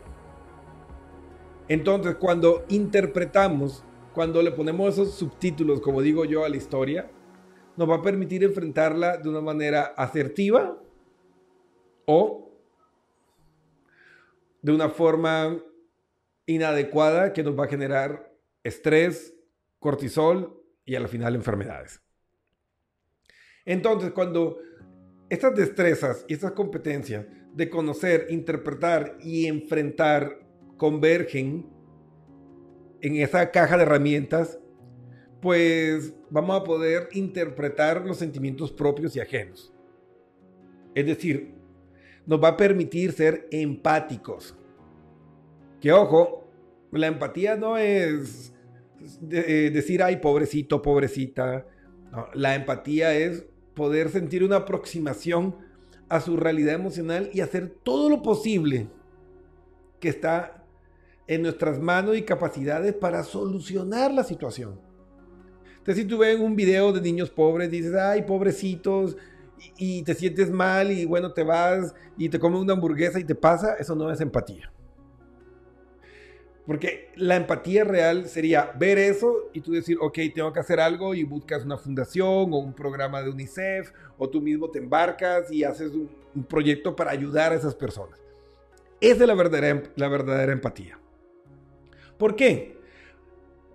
Entonces, 1.68 2.16
cuando 2.16 2.64
interpretamos, 2.68 3.85
cuando 4.14 4.42
le 4.42 4.53
ponemos 4.53 4.94
esos 4.94 5.14
subtítulos, 5.14 5.81
como 5.81 6.01
digo 6.01 6.25
yo, 6.25 6.44
a 6.44 6.49
la 6.49 6.57
historia, 6.57 7.11
nos 7.76 7.88
va 7.88 7.96
a 7.96 8.02
permitir 8.02 8.42
enfrentarla 8.44 9.18
de 9.18 9.28
una 9.28 9.40
manera 9.40 9.94
asertiva 9.96 10.80
o 12.06 12.50
de 14.62 14.72
una 14.72 14.88
forma 14.88 15.62
inadecuada 16.46 17.32
que 17.32 17.42
nos 17.42 17.58
va 17.58 17.64
a 17.64 17.68
generar 17.68 18.32
estrés, 18.64 19.34
cortisol 19.78 20.62
y 20.84 20.94
a 20.94 21.00
la 21.00 21.08
final 21.08 21.34
enfermedades. 21.34 22.00
Entonces, 23.64 24.12
cuando 24.12 24.58
estas 25.28 25.54
destrezas 25.54 26.24
y 26.28 26.34
estas 26.34 26.52
competencias 26.52 27.26
de 27.52 27.68
conocer, 27.68 28.26
interpretar 28.30 29.16
y 29.20 29.46
enfrentar 29.46 30.38
convergen 30.76 31.68
en 33.00 33.16
esa 33.16 33.50
caja 33.50 33.76
de 33.76 33.82
herramientas, 33.82 34.58
pues 35.46 36.12
vamos 36.28 36.61
a 36.61 36.64
poder 36.64 37.09
interpretar 37.12 38.04
los 38.04 38.16
sentimientos 38.16 38.72
propios 38.72 39.14
y 39.14 39.20
ajenos. 39.20 39.72
Es 40.92 41.06
decir, 41.06 41.54
nos 42.26 42.42
va 42.42 42.48
a 42.48 42.56
permitir 42.56 43.12
ser 43.12 43.46
empáticos. 43.52 44.56
Que 45.80 45.92
ojo, 45.92 46.50
la 46.90 47.06
empatía 47.06 47.54
no 47.54 47.78
es 47.78 48.54
eh, 49.30 49.70
decir, 49.72 50.02
ay, 50.02 50.16
pobrecito, 50.16 50.82
pobrecita. 50.82 51.64
la 52.35 52.56
empatía 52.56 53.14
es 53.14 53.46
poder 53.72 54.09
sentir 54.09 54.42
una 54.42 54.56
aproximación 54.56 55.59
a 56.09 56.20
su 56.20 56.37
realidad 56.37 56.74
emocional 56.74 57.30
y 57.32 57.40
hacer 57.40 57.72
todo 57.85 58.11
lo 58.11 58.20
posible 58.20 58.88
que 60.00 60.09
está 60.09 60.64
en 61.28 61.42
nuestras 61.42 61.78
manos 61.78 62.16
y 62.16 62.22
capacidades 62.22 62.94
para 62.94 63.22
solucionar 63.22 64.12
la 64.12 64.24
situación. 64.24 64.86
Entonces, 65.87 66.03
si 66.03 66.09
tú 66.09 66.18
ves 66.18 66.37
un 66.40 66.57
video 66.57 66.92
de 66.92 67.01
niños 67.01 67.31
pobres, 67.31 67.70
dices, 67.70 67.94
ay, 67.94 68.22
pobrecitos, 68.22 69.16
y, 69.77 70.03
te 70.03 70.14
sientes 70.14 70.51
mal 70.51 70.90
y 70.90 71.05
bueno, 71.05 71.33
te 71.33 71.44
vas 71.44 71.94
y 72.18 72.29
te 72.29 72.40
comes 72.40 72.61
una 72.61 72.72
hamburguesa 72.72 73.20
y 73.20 73.25
te 73.25 73.37
pasa, 73.37 73.75
eso 73.75 73.94
no 73.94 74.11
es 74.11 74.20
empatía. 74.20 74.72
Porque 76.66 77.12
la 77.14 77.37
empatía 77.37 77.85
real 77.85 78.29
sería 78.29 78.72
ver 78.77 78.99
eso 78.99 79.49
y 79.53 79.61
tú 79.61 79.70
decir, 79.70 79.96
ok, 80.01 80.18
tengo 80.35 80.53
que 80.53 80.59
hacer 80.59 80.81
algo 80.81 81.14
y 81.14 81.22
buscas 81.22 81.64
una 81.64 81.79
fundación 81.79 82.53
o 82.53 82.59
un 82.59 82.75
programa 82.75 83.22
de 83.22 83.31
UNICEF 83.31 83.92
o 84.18 84.29
tú 84.29 84.42
mismo 84.42 84.68
te 84.68 84.81
embarcas 84.81 85.53
y 85.53 85.62
haces 85.62 85.92
un, 85.92 86.11
un 86.35 86.42
proyecto 86.42 86.96
para 86.96 87.12
ayudar 87.12 87.53
a 87.53 87.55
esas 87.55 87.77
personas. 87.77 88.18
Esa 89.01 89.22
es 89.22 89.29
la 89.29 89.35
verdadera, 89.35 89.85
la 89.94 90.09
verdadera 90.09 90.53
empatía. 90.53 90.99
¿Por 92.18 92.35
qué? 92.35 92.77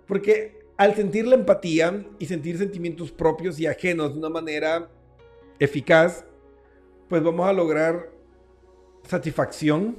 Porque 0.06 0.61
al 0.82 0.96
sentir 0.96 1.28
la 1.28 1.36
empatía 1.36 2.04
y 2.18 2.26
sentir 2.26 2.58
sentimientos 2.58 3.12
propios 3.12 3.60
y 3.60 3.68
ajenos 3.68 4.14
de 4.14 4.18
una 4.18 4.28
manera 4.28 4.90
eficaz, 5.60 6.24
pues 7.08 7.22
vamos 7.22 7.46
a 7.46 7.52
lograr 7.52 8.10
satisfacción 9.04 9.96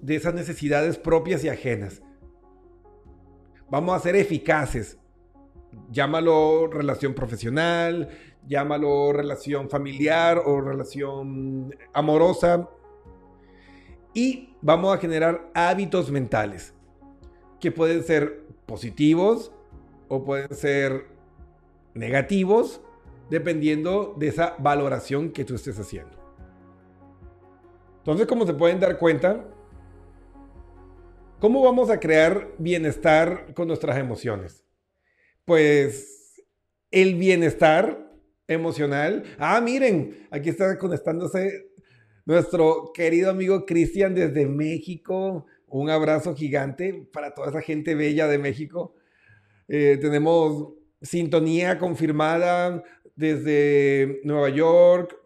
de 0.00 0.14
esas 0.14 0.34
necesidades 0.34 0.98
propias 0.98 1.42
y 1.42 1.48
ajenas. 1.48 2.00
Vamos 3.68 3.96
a 3.96 3.98
ser 3.98 4.14
eficaces. 4.14 5.00
Llámalo 5.90 6.68
relación 6.68 7.12
profesional, 7.12 8.08
llámalo 8.46 9.12
relación 9.12 9.68
familiar 9.68 10.40
o 10.46 10.60
relación 10.60 11.74
amorosa. 11.92 12.68
Y 14.14 14.54
vamos 14.62 14.94
a 14.94 15.00
generar 15.00 15.50
hábitos 15.54 16.08
mentales 16.08 16.72
que 17.58 17.72
pueden 17.72 18.04
ser 18.04 18.49
positivos 18.70 19.52
o 20.06 20.24
pueden 20.24 20.54
ser 20.54 21.08
negativos, 21.94 22.80
dependiendo 23.28 24.14
de 24.16 24.28
esa 24.28 24.54
valoración 24.60 25.32
que 25.32 25.44
tú 25.44 25.56
estés 25.56 25.76
haciendo. 25.78 26.16
Entonces, 27.98 28.28
como 28.28 28.46
se 28.46 28.54
pueden 28.54 28.78
dar 28.78 28.96
cuenta, 28.96 29.44
¿Cómo 31.40 31.62
vamos 31.62 31.88
a 31.88 31.98
crear 31.98 32.52
bienestar 32.58 33.54
con 33.54 33.66
nuestras 33.66 33.96
emociones? 33.96 34.62
Pues 35.46 36.44
el 36.90 37.14
bienestar 37.14 38.12
emocional. 38.46 39.24
Ah, 39.38 39.58
miren, 39.62 40.28
aquí 40.30 40.50
está 40.50 40.76
conectándose 40.76 41.70
nuestro 42.26 42.90
querido 42.92 43.30
amigo 43.30 43.64
Cristian 43.64 44.14
desde 44.14 44.44
México. 44.44 45.46
Un 45.70 45.88
abrazo 45.88 46.34
gigante 46.34 47.08
para 47.12 47.32
toda 47.32 47.50
esa 47.50 47.62
gente 47.62 47.94
bella 47.94 48.26
de 48.26 48.38
México. 48.38 48.94
Eh, 49.68 49.98
tenemos 50.00 50.74
sintonía 51.00 51.78
confirmada 51.78 52.82
desde 53.14 54.20
Nueva 54.24 54.48
York, 54.48 55.16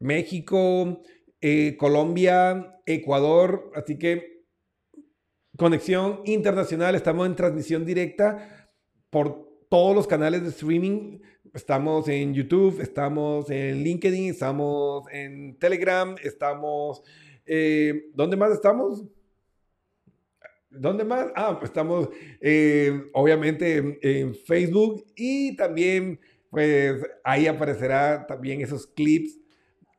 México, 0.00 1.00
eh, 1.40 1.76
Colombia, 1.78 2.80
Ecuador. 2.86 3.70
Así 3.76 3.96
que 3.98 4.42
conexión 5.56 6.22
internacional. 6.24 6.96
Estamos 6.96 7.28
en 7.28 7.36
transmisión 7.36 7.84
directa 7.84 8.68
por 9.10 9.48
todos 9.68 9.94
los 9.94 10.08
canales 10.08 10.42
de 10.42 10.48
streaming. 10.48 11.20
Estamos 11.54 12.08
en 12.08 12.34
YouTube, 12.34 12.80
estamos 12.80 13.48
en 13.48 13.84
LinkedIn, 13.84 14.30
estamos 14.30 15.04
en 15.12 15.56
Telegram, 15.58 16.16
estamos... 16.22 17.02
Eh, 17.46 18.10
¿Dónde 18.12 18.36
más 18.36 18.52
estamos? 18.52 19.04
¿Dónde 20.70 21.04
más? 21.04 21.28
Ah, 21.34 21.56
pues 21.58 21.70
estamos 21.70 22.08
eh, 22.40 23.10
obviamente 23.14 23.98
en, 24.02 24.34
Facebook 24.34 25.04
y 25.16 25.56
también 25.56 26.20
pues 26.50 27.02
ahí 27.24 27.46
aparecerá 27.46 28.26
también 28.26 28.60
esos 28.60 28.86
clips 28.86 29.38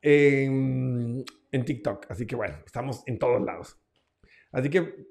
en, 0.02 1.24
en 1.52 1.66
TikTok. 1.66 2.06
Así 2.10 2.28
que 2.28 2.36
bueno, 2.36 2.58
estamos 2.66 3.04
en 3.08 3.18
todos 3.18 3.42
lados. 3.42 3.78
Así 4.52 4.70
que 4.70 5.08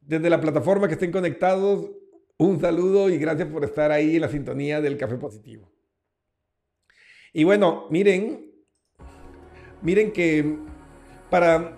desde 0.00 0.30
la 0.30 0.40
plataforma 0.40 0.88
que 0.88 0.94
estén 0.94 1.12
conectados, 1.12 1.90
un 2.38 2.60
saludo 2.60 3.08
y 3.08 3.18
gracias 3.18 3.48
por 3.48 3.64
estar 3.64 3.90
ahí 3.90 4.16
en 4.16 4.20
la 4.20 4.28
sintonía 4.28 4.80
del 4.80 4.96
Café 4.96 5.16
Positivo. 5.16 5.72
Y 7.32 7.44
bueno, 7.44 7.86
miren, 7.90 8.52
miren 9.82 10.12
que 10.12 10.58
para 11.30 11.76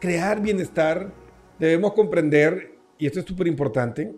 crear 0.00 0.40
bienestar 0.40 1.12
debemos 1.60 1.92
comprender, 1.92 2.72
y 2.98 3.06
esto 3.06 3.20
es 3.20 3.26
súper 3.26 3.46
importante, 3.46 4.14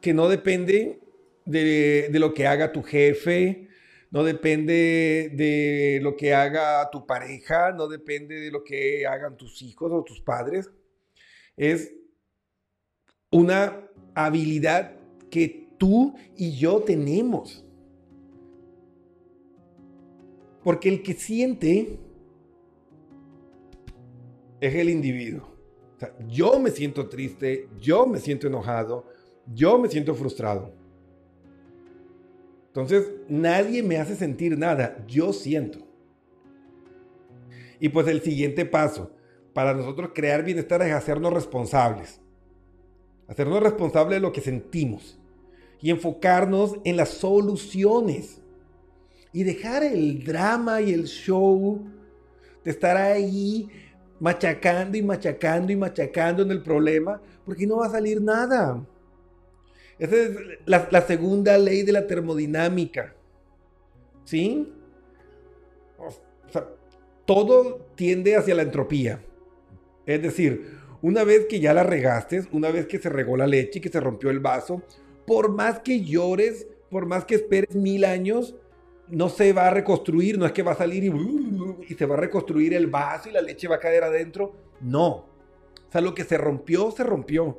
que 0.00 0.14
no 0.14 0.28
depende 0.28 1.00
de, 1.44 2.08
de, 2.10 2.18
lo 2.18 2.32
que 2.32 2.46
haga 2.46 2.72
tu 2.72 2.82
jefe, 2.82 3.68
no 4.10 4.22
depende 4.22 5.32
de 5.34 5.98
lo 6.00 6.16
que 6.16 6.32
haga 6.32 6.88
tu 6.90 7.06
pareja, 7.06 7.72
no 7.72 7.88
depende 7.88 8.36
de 8.36 8.50
lo 8.52 8.62
que 8.62 9.06
hagan 9.06 9.36
tus 9.36 9.60
hijos 9.62 9.90
o 9.92 10.04
tus 10.04 10.20
padres. 10.20 10.70
Es 11.56 11.92
una 13.32 13.88
habilidad 14.14 14.94
que 15.30 15.68
tú 15.76 16.14
y 16.36 16.56
yo 16.56 16.80
tenemos. 16.82 17.64
Porque 20.62 20.88
el 20.88 21.02
que 21.02 21.14
siente 21.14 21.98
es 24.60 24.74
el 24.74 24.88
individuo. 24.88 25.57
Yo 26.28 26.58
me 26.60 26.70
siento 26.70 27.08
triste, 27.08 27.68
yo 27.80 28.06
me 28.06 28.18
siento 28.18 28.46
enojado, 28.46 29.06
yo 29.54 29.78
me 29.78 29.88
siento 29.88 30.14
frustrado. 30.14 30.72
Entonces, 32.68 33.10
nadie 33.28 33.82
me 33.82 33.98
hace 33.98 34.14
sentir 34.14 34.56
nada, 34.56 35.04
yo 35.06 35.32
siento. 35.32 35.80
Y 37.80 37.88
pues 37.88 38.06
el 38.08 38.20
siguiente 38.22 38.64
paso 38.64 39.10
para 39.52 39.74
nosotros 39.74 40.10
crear 40.14 40.44
bienestar 40.44 40.82
es 40.82 40.92
hacernos 40.92 41.32
responsables 41.32 42.20
hacernos 43.28 43.62
responsables 43.62 44.16
de 44.16 44.20
lo 44.20 44.32
que 44.32 44.40
sentimos 44.40 45.18
y 45.80 45.90
enfocarnos 45.90 46.78
en 46.84 46.96
las 46.96 47.10
soluciones 47.10 48.40
y 49.32 49.44
dejar 49.44 49.84
el 49.84 50.24
drama 50.24 50.80
y 50.80 50.92
el 50.92 51.04
show 51.04 51.86
de 52.64 52.70
estar 52.70 52.96
ahí 52.96 53.68
machacando 54.20 54.96
y 54.96 55.02
machacando 55.02 55.72
y 55.72 55.76
machacando 55.76 56.42
en 56.42 56.50
el 56.50 56.62
problema 56.62 57.20
porque 57.44 57.66
no 57.66 57.78
va 57.78 57.86
a 57.86 57.90
salir 57.90 58.20
nada. 58.20 58.84
Esa 59.98 60.16
es 60.16 60.30
la, 60.64 61.06
segunda 61.06 61.58
ley 61.58 61.82
de 61.82 61.92
la 61.92 62.06
termodinámica. 62.06 63.14
¿Sí? 64.24 64.72
O 65.98 66.10
sea, 66.50 66.68
todo 67.24 67.88
tiende 67.94 68.36
hacia 68.36 68.54
la 68.54 68.62
entropía. 68.62 69.20
Es 70.06 70.22
decir, 70.22 70.78
una 71.02 71.24
vez 71.24 71.46
que 71.46 71.60
ya 71.60 71.74
la 71.74 71.82
regaste, 71.82 72.44
una 72.52 72.70
vez 72.70 72.86
que 72.86 72.98
se 72.98 73.08
regó 73.08 73.36
la 73.36 73.46
leche 73.46 73.78
y 73.78 73.82
que 73.82 73.88
se 73.88 74.00
rompió 74.00 74.30
el 74.30 74.40
vaso, 74.40 74.82
por 75.26 75.50
más 75.50 75.80
que 75.80 76.04
llores, 76.04 76.66
por 76.90 77.06
más 77.06 77.24
que 77.24 77.34
esperes 77.34 77.74
mil 77.74 78.04
años, 78.04 78.54
no 79.10 79.28
se 79.28 79.52
va 79.52 79.68
a 79.68 79.70
reconstruir, 79.70 80.38
no 80.38 80.46
es 80.46 80.52
que 80.52 80.62
va 80.62 80.72
a 80.72 80.76
salir 80.76 81.04
y, 81.04 81.94
se 81.94 82.06
va 82.06 82.14
a 82.14 82.18
reconstruir 82.18 82.74
el 82.74 82.86
vaso 82.86 83.28
y 83.28 83.32
la 83.32 83.40
leche 83.40 83.68
va 83.68 83.76
a 83.76 83.80
caer 83.80 84.04
adentro. 84.04 84.52
No. 84.80 85.08
O 85.08 85.90
sea, 85.90 86.00
lo 86.00 86.14
que 86.14 86.24
se 86.24 86.36
rompió, 86.36 86.90
se 86.90 87.04
rompió. 87.04 87.58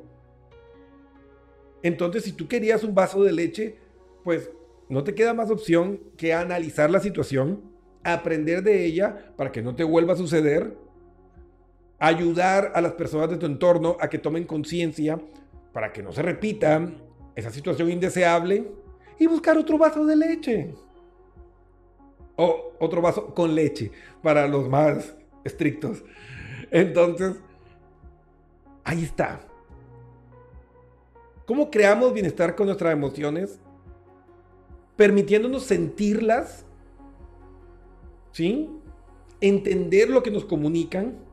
Entonces, 1.82 2.24
si 2.24 2.32
tú 2.32 2.46
querías 2.46 2.84
un 2.84 2.94
vaso 2.94 3.22
de 3.24 3.32
leche, 3.32 3.76
pues 4.22 4.50
no 4.88 5.04
te 5.04 5.14
queda 5.14 5.34
más 5.34 5.50
opción 5.50 6.00
que 6.16 6.34
analizar 6.34 6.90
la 6.90 7.00
situación, 7.00 7.62
aprender 8.04 8.62
de 8.62 8.84
ella 8.84 9.32
para 9.36 9.50
que 9.50 9.62
no 9.62 9.74
te 9.74 9.84
vuelva 9.84 10.14
a 10.14 10.16
suceder 10.16 10.76
ayudar 12.00 12.72
a 12.74 12.80
las 12.80 12.92
personas 12.92 13.28
de 13.28 13.36
tu 13.36 13.46
entorno 13.46 13.96
a 14.00 14.08
que 14.08 14.18
tomen 14.18 14.44
conciencia 14.44 15.20
para 15.72 15.92
que 15.92 16.02
no 16.02 16.12
se 16.12 16.22
repita 16.22 16.90
esa 17.36 17.50
situación 17.50 17.90
indeseable 17.90 18.72
y 19.18 19.26
buscar 19.26 19.56
otro 19.58 19.78
vaso 19.78 20.04
de 20.06 20.16
leche. 20.16 20.74
Otro 22.80 23.00
vaso 23.00 23.32
con 23.34 23.54
leche 23.54 23.92
para 24.22 24.48
los 24.48 24.68
más 24.68 25.14
estrictos. 25.44 26.02
Entonces, 26.72 27.36
ahí 28.82 29.04
está. 29.04 29.40
¿Cómo 31.46 31.70
creamos 31.70 32.12
bienestar 32.12 32.56
con 32.56 32.66
nuestras 32.66 32.92
emociones? 32.92 33.60
Permitiéndonos 34.96 35.62
sentirlas, 35.62 36.64
¿sí? 38.32 38.68
Entender 39.40 40.10
lo 40.10 40.22
que 40.22 40.30
nos 40.32 40.44
comunican 40.44 41.30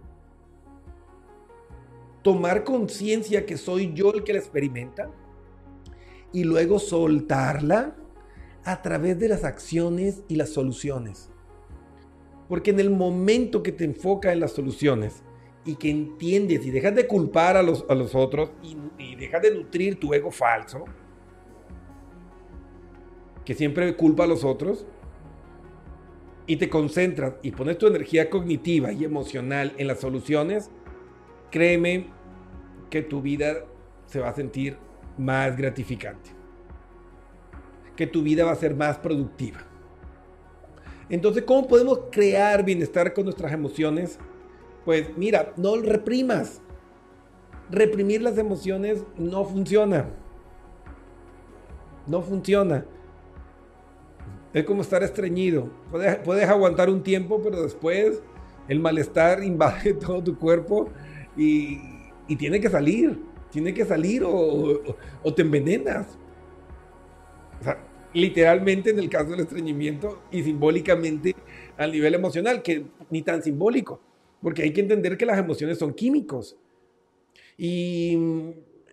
tomar 2.27 2.65
conciencia 2.65 3.45
que 3.45 3.55
soy 3.55 3.93
yo 3.93 4.11
el 4.11 4.25
que 4.25 4.33
la 4.33 4.39
experimenta 4.39 5.09
y 6.33 6.43
luego 6.43 6.77
soltarla 6.77 7.95
a 8.65 8.81
través 8.81 9.17
de 9.17 9.29
las 9.29 9.45
acciones 9.45 10.23
y 10.27 10.35
las 10.35 10.49
soluciones. 10.49 11.29
Porque 12.47 12.71
en 12.71 12.79
el 12.79 12.89
momento 12.89 13.61
que 13.63 13.71
te 13.71 13.83
enfoca 13.83 14.31
en 14.31 14.39
las 14.39 14.53
soluciones 14.53 15.23
y 15.65 15.75
que 15.75 15.89
entiendes 15.89 16.65
y 16.65 16.71
dejas 16.71 16.95
de 16.95 17.07
culpar 17.07 17.57
a 17.57 17.63
los, 17.63 17.85
a 17.89 17.95
los 17.95 18.15
otros 18.15 18.51
y, 18.63 18.77
y 18.97 19.15
dejas 19.15 19.41
de 19.41 19.53
nutrir 19.53 19.99
tu 19.99 20.13
ego 20.13 20.31
falso, 20.31 20.85
que 23.43 23.53
siempre 23.53 23.95
culpa 23.95 24.23
a 24.23 24.27
los 24.27 24.43
otros, 24.43 24.85
y 26.47 26.55
te 26.55 26.69
concentras 26.69 27.35
y 27.43 27.51
pones 27.51 27.77
tu 27.77 27.87
energía 27.87 28.29
cognitiva 28.29 28.93
y 28.93 29.03
emocional 29.03 29.73
en 29.77 29.87
las 29.87 29.99
soluciones, 29.99 30.71
créeme 31.51 32.07
que 32.89 33.01
tu 33.01 33.21
vida 33.21 33.65
se 34.05 34.21
va 34.21 34.29
a 34.29 34.33
sentir 34.33 34.77
más 35.17 35.57
gratificante. 35.57 36.31
Que 37.97 38.07
tu 38.07 38.23
vida 38.23 38.45
va 38.45 38.53
a 38.53 38.55
ser 38.55 38.75
más 38.75 38.97
productiva. 38.97 39.66
Entonces, 41.09 41.43
¿cómo 41.43 41.67
podemos 41.67 41.99
crear 42.11 42.65
bienestar 42.65 43.13
con 43.13 43.25
nuestras 43.25 43.53
emociones? 43.53 44.19
Pues 44.83 45.17
mira, 45.17 45.53
no 45.55 45.77
reprimas. 45.77 46.61
Reprimir 47.69 48.21
las 48.21 48.37
emociones 48.37 49.03
no 49.17 49.45
funciona. 49.45 50.09
No 52.05 52.21
funciona. 52.21 52.85
Es 54.53 54.65
como 54.65 54.81
estar 54.81 55.03
estreñido. 55.03 55.69
Puedes, 55.91 56.49
aguantar 56.49 56.89
un 56.89 57.03
tiempo, 57.03 57.41
pero 57.43 57.61
después 57.61 58.21
el 58.67 58.79
malestar 58.79 59.43
invade 59.43 59.93
todo 60.05 60.23
tu 60.23 60.37
cuerpo 60.37 60.89
y, 61.35 61.79
tiene 62.37 62.59
que 62.59 62.69
salir, 62.69 63.21
tiene 63.51 63.73
que 63.73 63.85
salir 63.85 64.23
o, 64.25 64.81
te 65.35 65.41
envenenas. 65.41 66.17
O 67.61 67.63
sea, 67.63 67.86
literalmente 68.17 68.89
en 68.89 68.99
el 68.99 69.09
caso 69.09 69.31
del 69.31 69.41
estreñimiento 69.41 70.23
y 70.31 70.41
simbólicamente 70.41 71.35
al 71.77 71.91
nivel 71.91 72.15
emocional, 72.15 72.63
que 72.63 72.85
ni 73.11 73.21
tan 73.21 73.43
simbólico, 73.43 74.01
porque 74.41 74.63
hay 74.63 74.73
que 74.73 74.81
entender 74.81 75.17
que 75.17 75.25
las 75.25 75.37
emociones 75.37 75.77
son 75.77 75.93
químicos. 75.93 76.57
Y, 77.57 78.17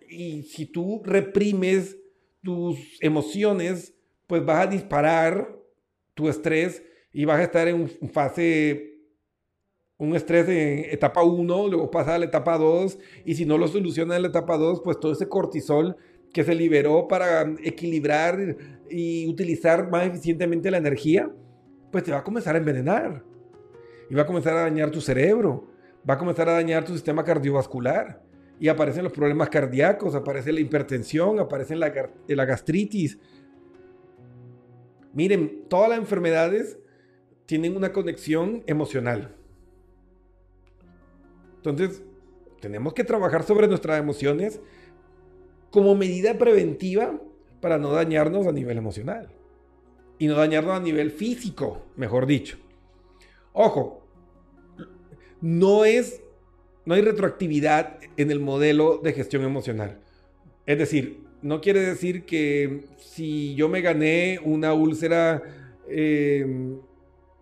y 0.07 0.43
si 0.43 0.67
tú 0.67 1.01
reprimes 1.03 1.97
tus 2.43 2.77
emociones, 3.01 3.95
pues 4.27 4.45
vas 4.45 4.67
a 4.67 4.69
disparar 4.69 5.57
tu 6.13 6.29
estrés 6.29 6.83
y 7.11 7.25
vas 7.25 7.39
a 7.39 7.43
estar 7.43 7.67
en 7.67 7.89
fase 8.11 8.95
un 9.97 10.15
estrés 10.15 10.47
en 10.49 10.93
etapa 10.93 11.23
1, 11.23 11.67
luego 11.69 11.89
pasa 11.89 12.15
a 12.15 12.19
la 12.19 12.25
etapa 12.25 12.57
2 12.57 12.99
y 13.25 13.35
si 13.35 13.45
no 13.45 13.57
lo 13.57 13.67
soluciona 13.67 14.15
en 14.17 14.23
la 14.23 14.27
etapa 14.27 14.57
2, 14.57 14.81
pues 14.83 14.99
todo 14.99 15.13
ese 15.13 15.29
cortisol 15.29 15.95
que 16.35 16.43
se 16.43 16.53
liberó 16.53 17.07
para 17.07 17.43
equilibrar 17.63 18.57
y 18.89 19.25
utilizar 19.25 19.89
más 19.89 20.05
eficientemente 20.05 20.69
la 20.69 20.79
energía, 20.79 21.31
pues 21.93 22.03
te 22.03 22.11
va 22.11 22.17
a 22.17 22.23
comenzar 22.25 22.55
a 22.55 22.57
envenenar. 22.57 23.23
Y 24.09 24.15
va 24.15 24.23
a 24.23 24.25
comenzar 24.25 24.57
a 24.57 24.63
dañar 24.63 24.91
tu 24.91 24.99
cerebro, 24.99 25.69
va 26.07 26.15
a 26.15 26.17
comenzar 26.17 26.49
a 26.49 26.51
dañar 26.51 26.83
tu 26.83 26.91
sistema 26.91 27.23
cardiovascular. 27.23 28.21
Y 28.59 28.67
aparecen 28.67 29.05
los 29.05 29.13
problemas 29.13 29.47
cardíacos, 29.47 30.13
aparece 30.13 30.51
la 30.51 30.59
hipertensión, 30.59 31.39
aparece 31.39 31.73
la, 31.73 31.93
la 32.27 32.45
gastritis. 32.45 33.17
Miren, 35.13 35.69
todas 35.69 35.87
las 35.87 35.99
enfermedades 35.99 36.77
tienen 37.45 37.77
una 37.77 37.93
conexión 37.93 38.61
emocional. 38.67 39.33
Entonces, 41.55 42.03
tenemos 42.59 42.93
que 42.93 43.05
trabajar 43.05 43.43
sobre 43.43 43.69
nuestras 43.69 43.97
emociones 44.01 44.59
como 45.75 45.93
medida 45.93 46.37
preventiva 46.37 47.19
para 47.59 47.77
no 47.77 47.91
dañarnos 47.91 48.47
a 48.47 48.53
nivel 48.53 48.77
emocional. 48.77 49.27
Y 50.17 50.27
no 50.27 50.35
dañarnos 50.35 50.77
a 50.77 50.79
nivel 50.79 51.11
físico, 51.11 51.87
mejor 51.97 52.25
dicho. 52.25 52.57
Ojo, 53.51 54.07
no 55.41 55.83
es 55.83 56.21
no 56.85 56.93
hay 56.93 57.01
retroactividad 57.01 57.99
en 58.15 58.31
el 58.31 58.39
modelo 58.39 59.01
de 59.03 59.11
gestión 59.11 59.43
emocional. 59.43 59.99
Es 60.65 60.77
decir, 60.77 61.19
no 61.41 61.59
quiere 61.59 61.81
decir 61.81 62.23
que 62.23 62.85
si 62.97 63.53
yo 63.55 63.67
me 63.67 63.81
gané 63.81 64.39
una 64.45 64.73
úlcera 64.73 65.43
eh, 65.89 66.77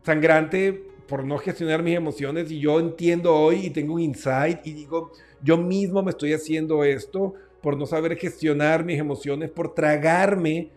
sangrante 0.02 0.74
por 1.08 1.24
no 1.24 1.38
gestionar 1.38 1.84
mis 1.84 1.96
emociones 1.96 2.50
y 2.50 2.60
yo 2.60 2.80
entiendo 2.80 3.36
hoy 3.36 3.68
y 3.68 3.70
tengo 3.70 3.94
un 3.94 4.02
insight 4.02 4.66
y 4.66 4.74
digo, 4.74 5.12
yo 5.44 5.56
mismo 5.56 6.02
me 6.02 6.10
estoy 6.10 6.34
haciendo 6.34 6.84
esto 6.84 7.36
por 7.64 7.78
no 7.78 7.86
saber 7.86 8.18
gestionar 8.18 8.84
mis 8.84 9.00
emociones, 9.00 9.50
por 9.50 9.74
tragarme 9.74 10.70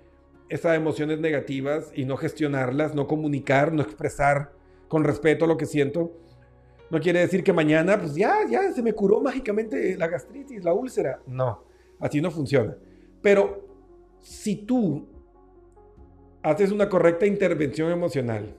esas 0.49 0.77
emociones 0.77 1.19
negativas 1.19 1.91
y 1.95 2.05
no 2.05 2.17
gestionarlas, 2.17 2.95
no 2.95 3.09
comunicar, 3.09 3.73
no 3.73 3.83
expresar 3.83 4.53
con 4.87 5.03
respeto 5.03 5.49
lo 5.49 5.57
que 5.57 5.67
siento. 5.67 6.13
No 6.89 7.01
quiere 7.01 7.19
decir 7.19 7.43
que 7.43 7.53
mañana, 7.53 7.99
pues 7.99 8.15
ya, 8.15 8.47
ya 8.49 8.73
se 8.73 8.85
me 8.85 8.93
curó 8.93 9.21
mágicamente 9.21 9.97
la 9.99 10.07
gastritis, 10.07 10.65
la 10.65 10.73
úlcera. 10.73 11.21
No, 11.27 11.65
así 11.99 12.21
no 12.21 12.31
funciona. 12.31 12.77
Pero 13.21 13.67
si 14.21 14.55
tú 14.55 15.09
haces 16.45 16.71
una 16.71 16.89
correcta 16.89 17.27
intervención 17.27 17.91
emocional, 17.91 18.55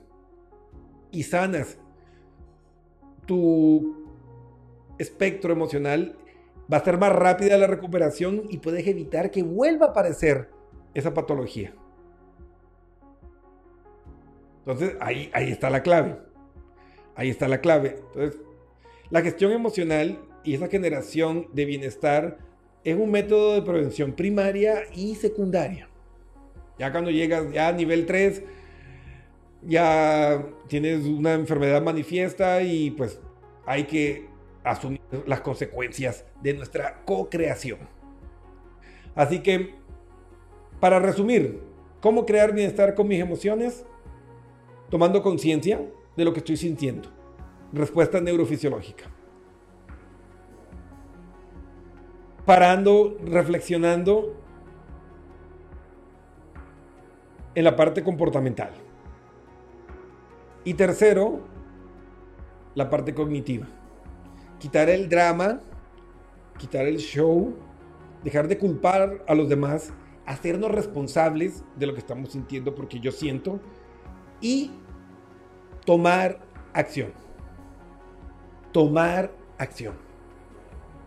y 1.10 1.22
sanas 1.22 1.78
tu 3.24 4.06
espectro 4.98 5.50
emocional, 5.50 6.17
va 6.72 6.78
a 6.78 6.84
ser 6.84 6.98
más 6.98 7.12
rápida 7.12 7.56
la 7.56 7.66
recuperación 7.66 8.42
y 8.48 8.58
puedes 8.58 8.86
evitar 8.86 9.30
que 9.30 9.42
vuelva 9.42 9.86
a 9.86 9.90
aparecer 9.90 10.50
esa 10.94 11.14
patología. 11.14 11.74
Entonces, 14.60 14.96
ahí, 15.00 15.30
ahí 15.32 15.50
está 15.50 15.70
la 15.70 15.82
clave. 15.82 16.18
Ahí 17.14 17.30
está 17.30 17.48
la 17.48 17.60
clave. 17.60 17.96
Entonces, 18.08 18.40
la 19.10 19.22
gestión 19.22 19.52
emocional 19.52 20.18
y 20.44 20.54
esa 20.54 20.68
generación 20.68 21.48
de 21.52 21.64
bienestar 21.64 22.38
es 22.84 22.96
un 22.96 23.10
método 23.10 23.54
de 23.54 23.62
prevención 23.62 24.12
primaria 24.12 24.82
y 24.94 25.14
secundaria. 25.14 25.88
Ya 26.78 26.92
cuando 26.92 27.10
llegas 27.10 27.50
ya 27.52 27.68
a 27.68 27.72
nivel 27.72 28.06
3, 28.06 28.42
ya 29.62 30.46
tienes 30.68 31.04
una 31.06 31.34
enfermedad 31.34 31.82
manifiesta 31.82 32.62
y 32.62 32.90
pues 32.92 33.20
hay 33.66 33.84
que 33.84 34.27
asumir 34.70 35.00
las 35.26 35.40
consecuencias 35.40 36.24
de 36.42 36.54
nuestra 36.54 37.02
co-creación. 37.04 37.78
Así 39.14 39.40
que, 39.40 39.74
para 40.80 40.98
resumir, 40.98 41.60
¿cómo 42.00 42.26
crear 42.26 42.52
bienestar 42.52 42.94
con 42.94 43.08
mis 43.08 43.20
emociones? 43.20 43.84
Tomando 44.90 45.22
conciencia 45.22 45.80
de 46.16 46.24
lo 46.24 46.32
que 46.32 46.38
estoy 46.38 46.56
sintiendo. 46.56 47.10
Respuesta 47.72 48.20
neurofisiológica. 48.20 49.04
Parando, 52.46 53.18
reflexionando 53.24 54.34
en 57.54 57.64
la 57.64 57.76
parte 57.76 58.02
comportamental. 58.02 58.70
Y 60.64 60.74
tercero, 60.74 61.40
la 62.74 62.88
parte 62.88 63.14
cognitiva. 63.14 63.66
Quitar 64.58 64.90
el 64.90 65.08
drama, 65.08 65.60
quitar 66.58 66.86
el 66.86 66.98
show, 66.98 67.54
dejar 68.24 68.48
de 68.48 68.58
culpar 68.58 69.24
a 69.26 69.34
los 69.34 69.48
demás, 69.48 69.92
hacernos 70.26 70.70
responsables 70.70 71.64
de 71.76 71.86
lo 71.86 71.94
que 71.94 72.00
estamos 72.00 72.32
sintiendo 72.32 72.74
porque 72.74 73.00
yo 73.00 73.12
siento 73.12 73.60
y 74.40 74.70
tomar 75.84 76.40
acción. 76.72 77.12
Tomar 78.72 79.32
acción. 79.56 79.94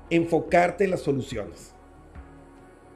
Enfocarte 0.09 0.85
en 0.85 0.91
las 0.91 1.01
soluciones. 1.01 1.75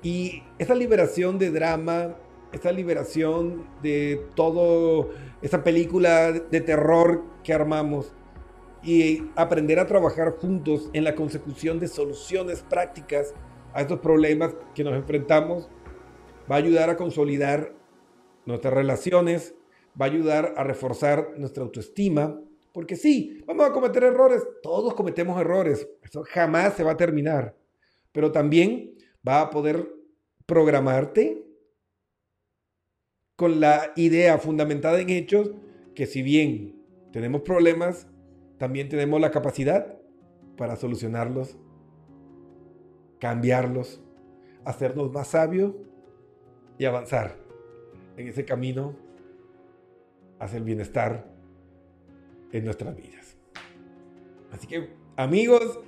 Y 0.01 0.43
esa 0.57 0.75
liberación 0.75 1.37
de 1.39 1.51
drama, 1.51 2.15
esa 2.51 2.71
liberación 2.71 3.67
de 3.81 4.25
todo 4.35 5.09
esa 5.41 5.63
película 5.63 6.31
de 6.31 6.61
terror 6.61 7.23
que 7.43 7.53
armamos 7.53 8.13
y 8.85 9.31
aprender 9.35 9.79
a 9.79 9.87
trabajar 9.87 10.37
juntos 10.37 10.89
en 10.93 11.03
la 11.03 11.15
consecución 11.15 11.79
de 11.79 11.87
soluciones 11.87 12.61
prácticas 12.61 13.33
a 13.73 13.81
estos 13.81 13.99
problemas 13.99 14.55
que 14.75 14.83
nos 14.83 14.93
enfrentamos 14.93 15.69
va 16.49 16.55
a 16.55 16.59
ayudar 16.59 16.89
a 16.89 16.97
consolidar 16.97 17.73
nuestras 18.45 18.73
relaciones, 18.73 19.55
va 19.99 20.05
a 20.05 20.09
ayudar 20.09 20.53
a 20.55 20.63
reforzar 20.63 21.31
nuestra 21.37 21.63
autoestima, 21.63 22.39
porque 22.71 22.95
sí, 22.95 23.43
vamos 23.47 23.65
a 23.65 23.73
cometer 23.73 24.03
errores, 24.03 24.43
todos 24.61 24.93
cometemos 24.93 25.39
errores, 25.41 25.87
eso 26.03 26.23
jamás 26.23 26.75
se 26.75 26.83
va 26.83 26.91
a 26.91 26.97
terminar, 26.97 27.55
pero 28.11 28.31
también 28.31 28.95
va 29.27 29.41
a 29.41 29.49
poder 29.49 29.91
programarte 30.45 31.43
con 33.35 33.59
la 33.59 33.91
idea 33.95 34.37
fundamentada 34.37 34.99
en 34.99 35.09
hechos 35.09 35.51
que 35.95 36.05
si 36.05 36.21
bien 36.21 36.75
tenemos 37.11 37.41
problemas, 37.41 38.07
también 38.57 38.89
tenemos 38.89 39.19
la 39.19 39.31
capacidad 39.31 39.97
para 40.57 40.75
solucionarlos, 40.75 41.57
cambiarlos, 43.19 44.01
hacernos 44.63 45.11
más 45.11 45.27
sabios 45.29 45.73
y 46.77 46.85
avanzar 46.85 47.35
en 48.17 48.27
ese 48.27 48.45
camino 48.45 48.95
hacia 50.39 50.57
el 50.57 50.63
bienestar 50.63 51.25
en 52.51 52.65
nuestras 52.65 52.95
vidas. 52.95 53.37
Así 54.51 54.67
que 54.67 54.89
amigos, 55.17 55.79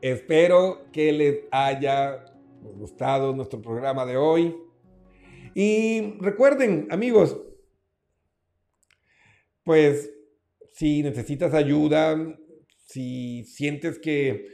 espero 0.00 0.86
que 0.92 1.12
les 1.12 1.40
haya 1.50 2.24
gustado 2.62 3.34
nuestro 3.34 3.60
programa 3.60 4.06
de 4.06 4.16
hoy. 4.16 4.56
Y 5.54 6.16
recuerden, 6.20 6.88
amigos, 6.90 7.40
pues 9.62 10.13
si 10.74 11.02
necesitas 11.04 11.54
ayuda, 11.54 12.36
si 12.84 13.44
sientes 13.44 14.00
que, 14.00 14.48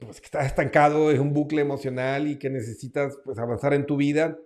pues, 0.00 0.20
que 0.20 0.26
estás 0.26 0.46
estancado, 0.46 1.12
es 1.12 1.20
un 1.20 1.32
bucle 1.32 1.62
emocional 1.62 2.26
y 2.26 2.40
que 2.40 2.50
necesitas 2.50 3.16
pues, 3.24 3.38
avanzar 3.38 3.72
en 3.72 3.86
tu 3.86 3.96
vida, 3.96 4.36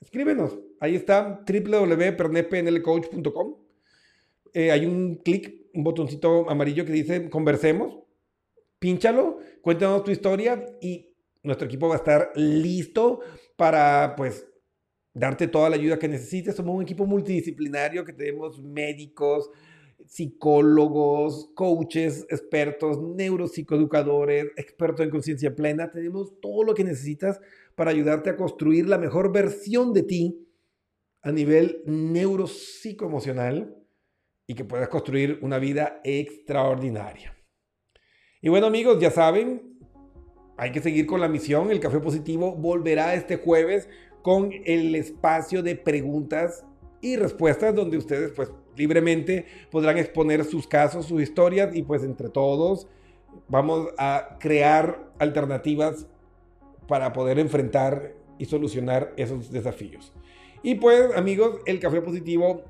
escríbenos. 0.00 0.60
Ahí 0.78 0.94
está 0.94 1.42
www.pernepnlcoach.com. 1.44 3.56
Eh, 4.54 4.70
hay 4.70 4.86
un 4.86 5.16
clic, 5.16 5.56
un 5.74 5.82
botoncito 5.82 6.48
amarillo 6.48 6.86
que 6.86 6.92
dice 6.92 7.28
conversemos. 7.28 7.98
Pínchalo, 8.78 9.40
cuéntanos 9.60 10.04
tu 10.04 10.12
historia 10.12 10.64
y 10.80 11.16
nuestro 11.42 11.66
equipo 11.66 11.88
va 11.88 11.94
a 11.94 11.98
estar 11.98 12.30
listo 12.36 13.18
para 13.56 14.14
pues 14.16 14.46
darte 15.12 15.48
toda 15.48 15.68
la 15.68 15.74
ayuda 15.74 15.98
que 15.98 16.06
necesites. 16.06 16.54
Somos 16.54 16.76
un 16.76 16.82
equipo 16.82 17.06
multidisciplinario 17.06 18.04
que 18.04 18.12
tenemos 18.12 18.62
médicos, 18.62 19.50
psicólogos, 20.06 21.50
coaches, 21.54 22.26
expertos, 22.28 23.00
neuropsicoeducadores, 23.00 24.46
expertos 24.56 25.04
en 25.04 25.10
conciencia 25.10 25.54
plena. 25.54 25.90
Tenemos 25.90 26.40
todo 26.40 26.64
lo 26.64 26.74
que 26.74 26.84
necesitas 26.84 27.40
para 27.74 27.90
ayudarte 27.90 28.30
a 28.30 28.36
construir 28.36 28.88
la 28.88 28.98
mejor 28.98 29.32
versión 29.32 29.92
de 29.92 30.02
ti 30.02 30.48
a 31.22 31.32
nivel 31.32 31.82
neuropsicoemocional 31.86 33.76
y 34.46 34.54
que 34.54 34.64
puedas 34.64 34.88
construir 34.88 35.38
una 35.42 35.58
vida 35.58 36.00
extraordinaria. 36.04 37.36
Y 38.40 38.48
bueno 38.48 38.66
amigos, 38.66 38.98
ya 39.00 39.10
saben, 39.10 39.78
hay 40.56 40.72
que 40.72 40.80
seguir 40.80 41.06
con 41.06 41.20
la 41.20 41.28
misión. 41.28 41.70
El 41.70 41.80
Café 41.80 42.00
Positivo 42.00 42.54
volverá 42.54 43.14
este 43.14 43.36
jueves 43.36 43.88
con 44.22 44.50
el 44.64 44.94
espacio 44.94 45.62
de 45.62 45.76
preguntas 45.76 46.64
y 47.00 47.16
respuestas 47.16 47.74
donde 47.74 47.96
ustedes 47.96 48.32
pues 48.32 48.50
libremente 48.76 49.46
podrán 49.70 49.98
exponer 49.98 50.44
sus 50.44 50.66
casos, 50.66 51.06
sus 51.06 51.22
historias 51.22 51.74
y 51.74 51.82
pues 51.82 52.02
entre 52.02 52.28
todos 52.28 52.88
vamos 53.48 53.88
a 53.98 54.36
crear 54.40 55.10
alternativas 55.18 56.06
para 56.88 57.12
poder 57.12 57.38
enfrentar 57.38 58.14
y 58.38 58.44
solucionar 58.46 59.12
esos 59.16 59.50
desafíos. 59.50 60.12
Y 60.62 60.76
pues 60.76 61.16
amigos, 61.16 61.60
el 61.66 61.80
café 61.80 62.00
positivo 62.00 62.62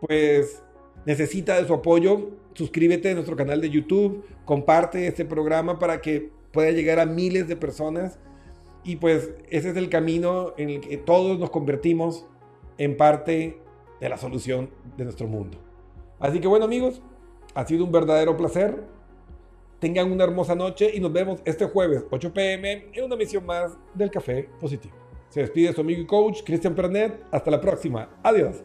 pues 0.00 0.62
necesita 1.04 1.60
de 1.60 1.66
su 1.66 1.74
apoyo. 1.74 2.30
Suscríbete 2.54 3.10
a 3.10 3.14
nuestro 3.14 3.36
canal 3.36 3.60
de 3.60 3.70
YouTube, 3.70 4.24
comparte 4.44 5.06
este 5.06 5.24
programa 5.24 5.78
para 5.78 6.00
que 6.00 6.30
pueda 6.52 6.70
llegar 6.70 6.98
a 7.00 7.06
miles 7.06 7.48
de 7.48 7.56
personas. 7.56 8.18
Y 8.84 8.96
pues 8.96 9.30
ese 9.50 9.70
es 9.70 9.76
el 9.76 9.88
camino 9.88 10.54
en 10.56 10.70
el 10.70 10.80
que 10.80 10.96
todos 10.96 11.38
nos 11.38 11.50
convertimos 11.50 12.26
en 12.78 12.96
parte 12.96 13.58
de 14.00 14.08
la 14.08 14.16
solución 14.16 14.70
de 14.96 15.04
nuestro 15.04 15.26
mundo. 15.26 15.58
Así 16.18 16.40
que 16.40 16.48
bueno 16.48 16.64
amigos, 16.64 17.02
ha 17.54 17.66
sido 17.66 17.84
un 17.84 17.92
verdadero 17.92 18.36
placer. 18.36 18.84
Tengan 19.78 20.10
una 20.10 20.24
hermosa 20.24 20.54
noche 20.54 20.90
y 20.94 21.00
nos 21.00 21.12
vemos 21.12 21.40
este 21.44 21.66
jueves 21.66 22.04
8 22.10 22.32
pm 22.32 22.88
en 22.92 23.04
una 23.04 23.16
misión 23.16 23.44
más 23.44 23.76
del 23.94 24.10
Café 24.10 24.48
Positivo. 24.60 24.94
Se 25.28 25.40
despide 25.40 25.72
su 25.72 25.80
amigo 25.82 26.00
y 26.00 26.06
coach 26.06 26.42
Cristian 26.44 26.74
Pernet. 26.74 27.22
Hasta 27.30 27.50
la 27.50 27.60
próxima. 27.60 28.08
Adiós. 28.22 28.62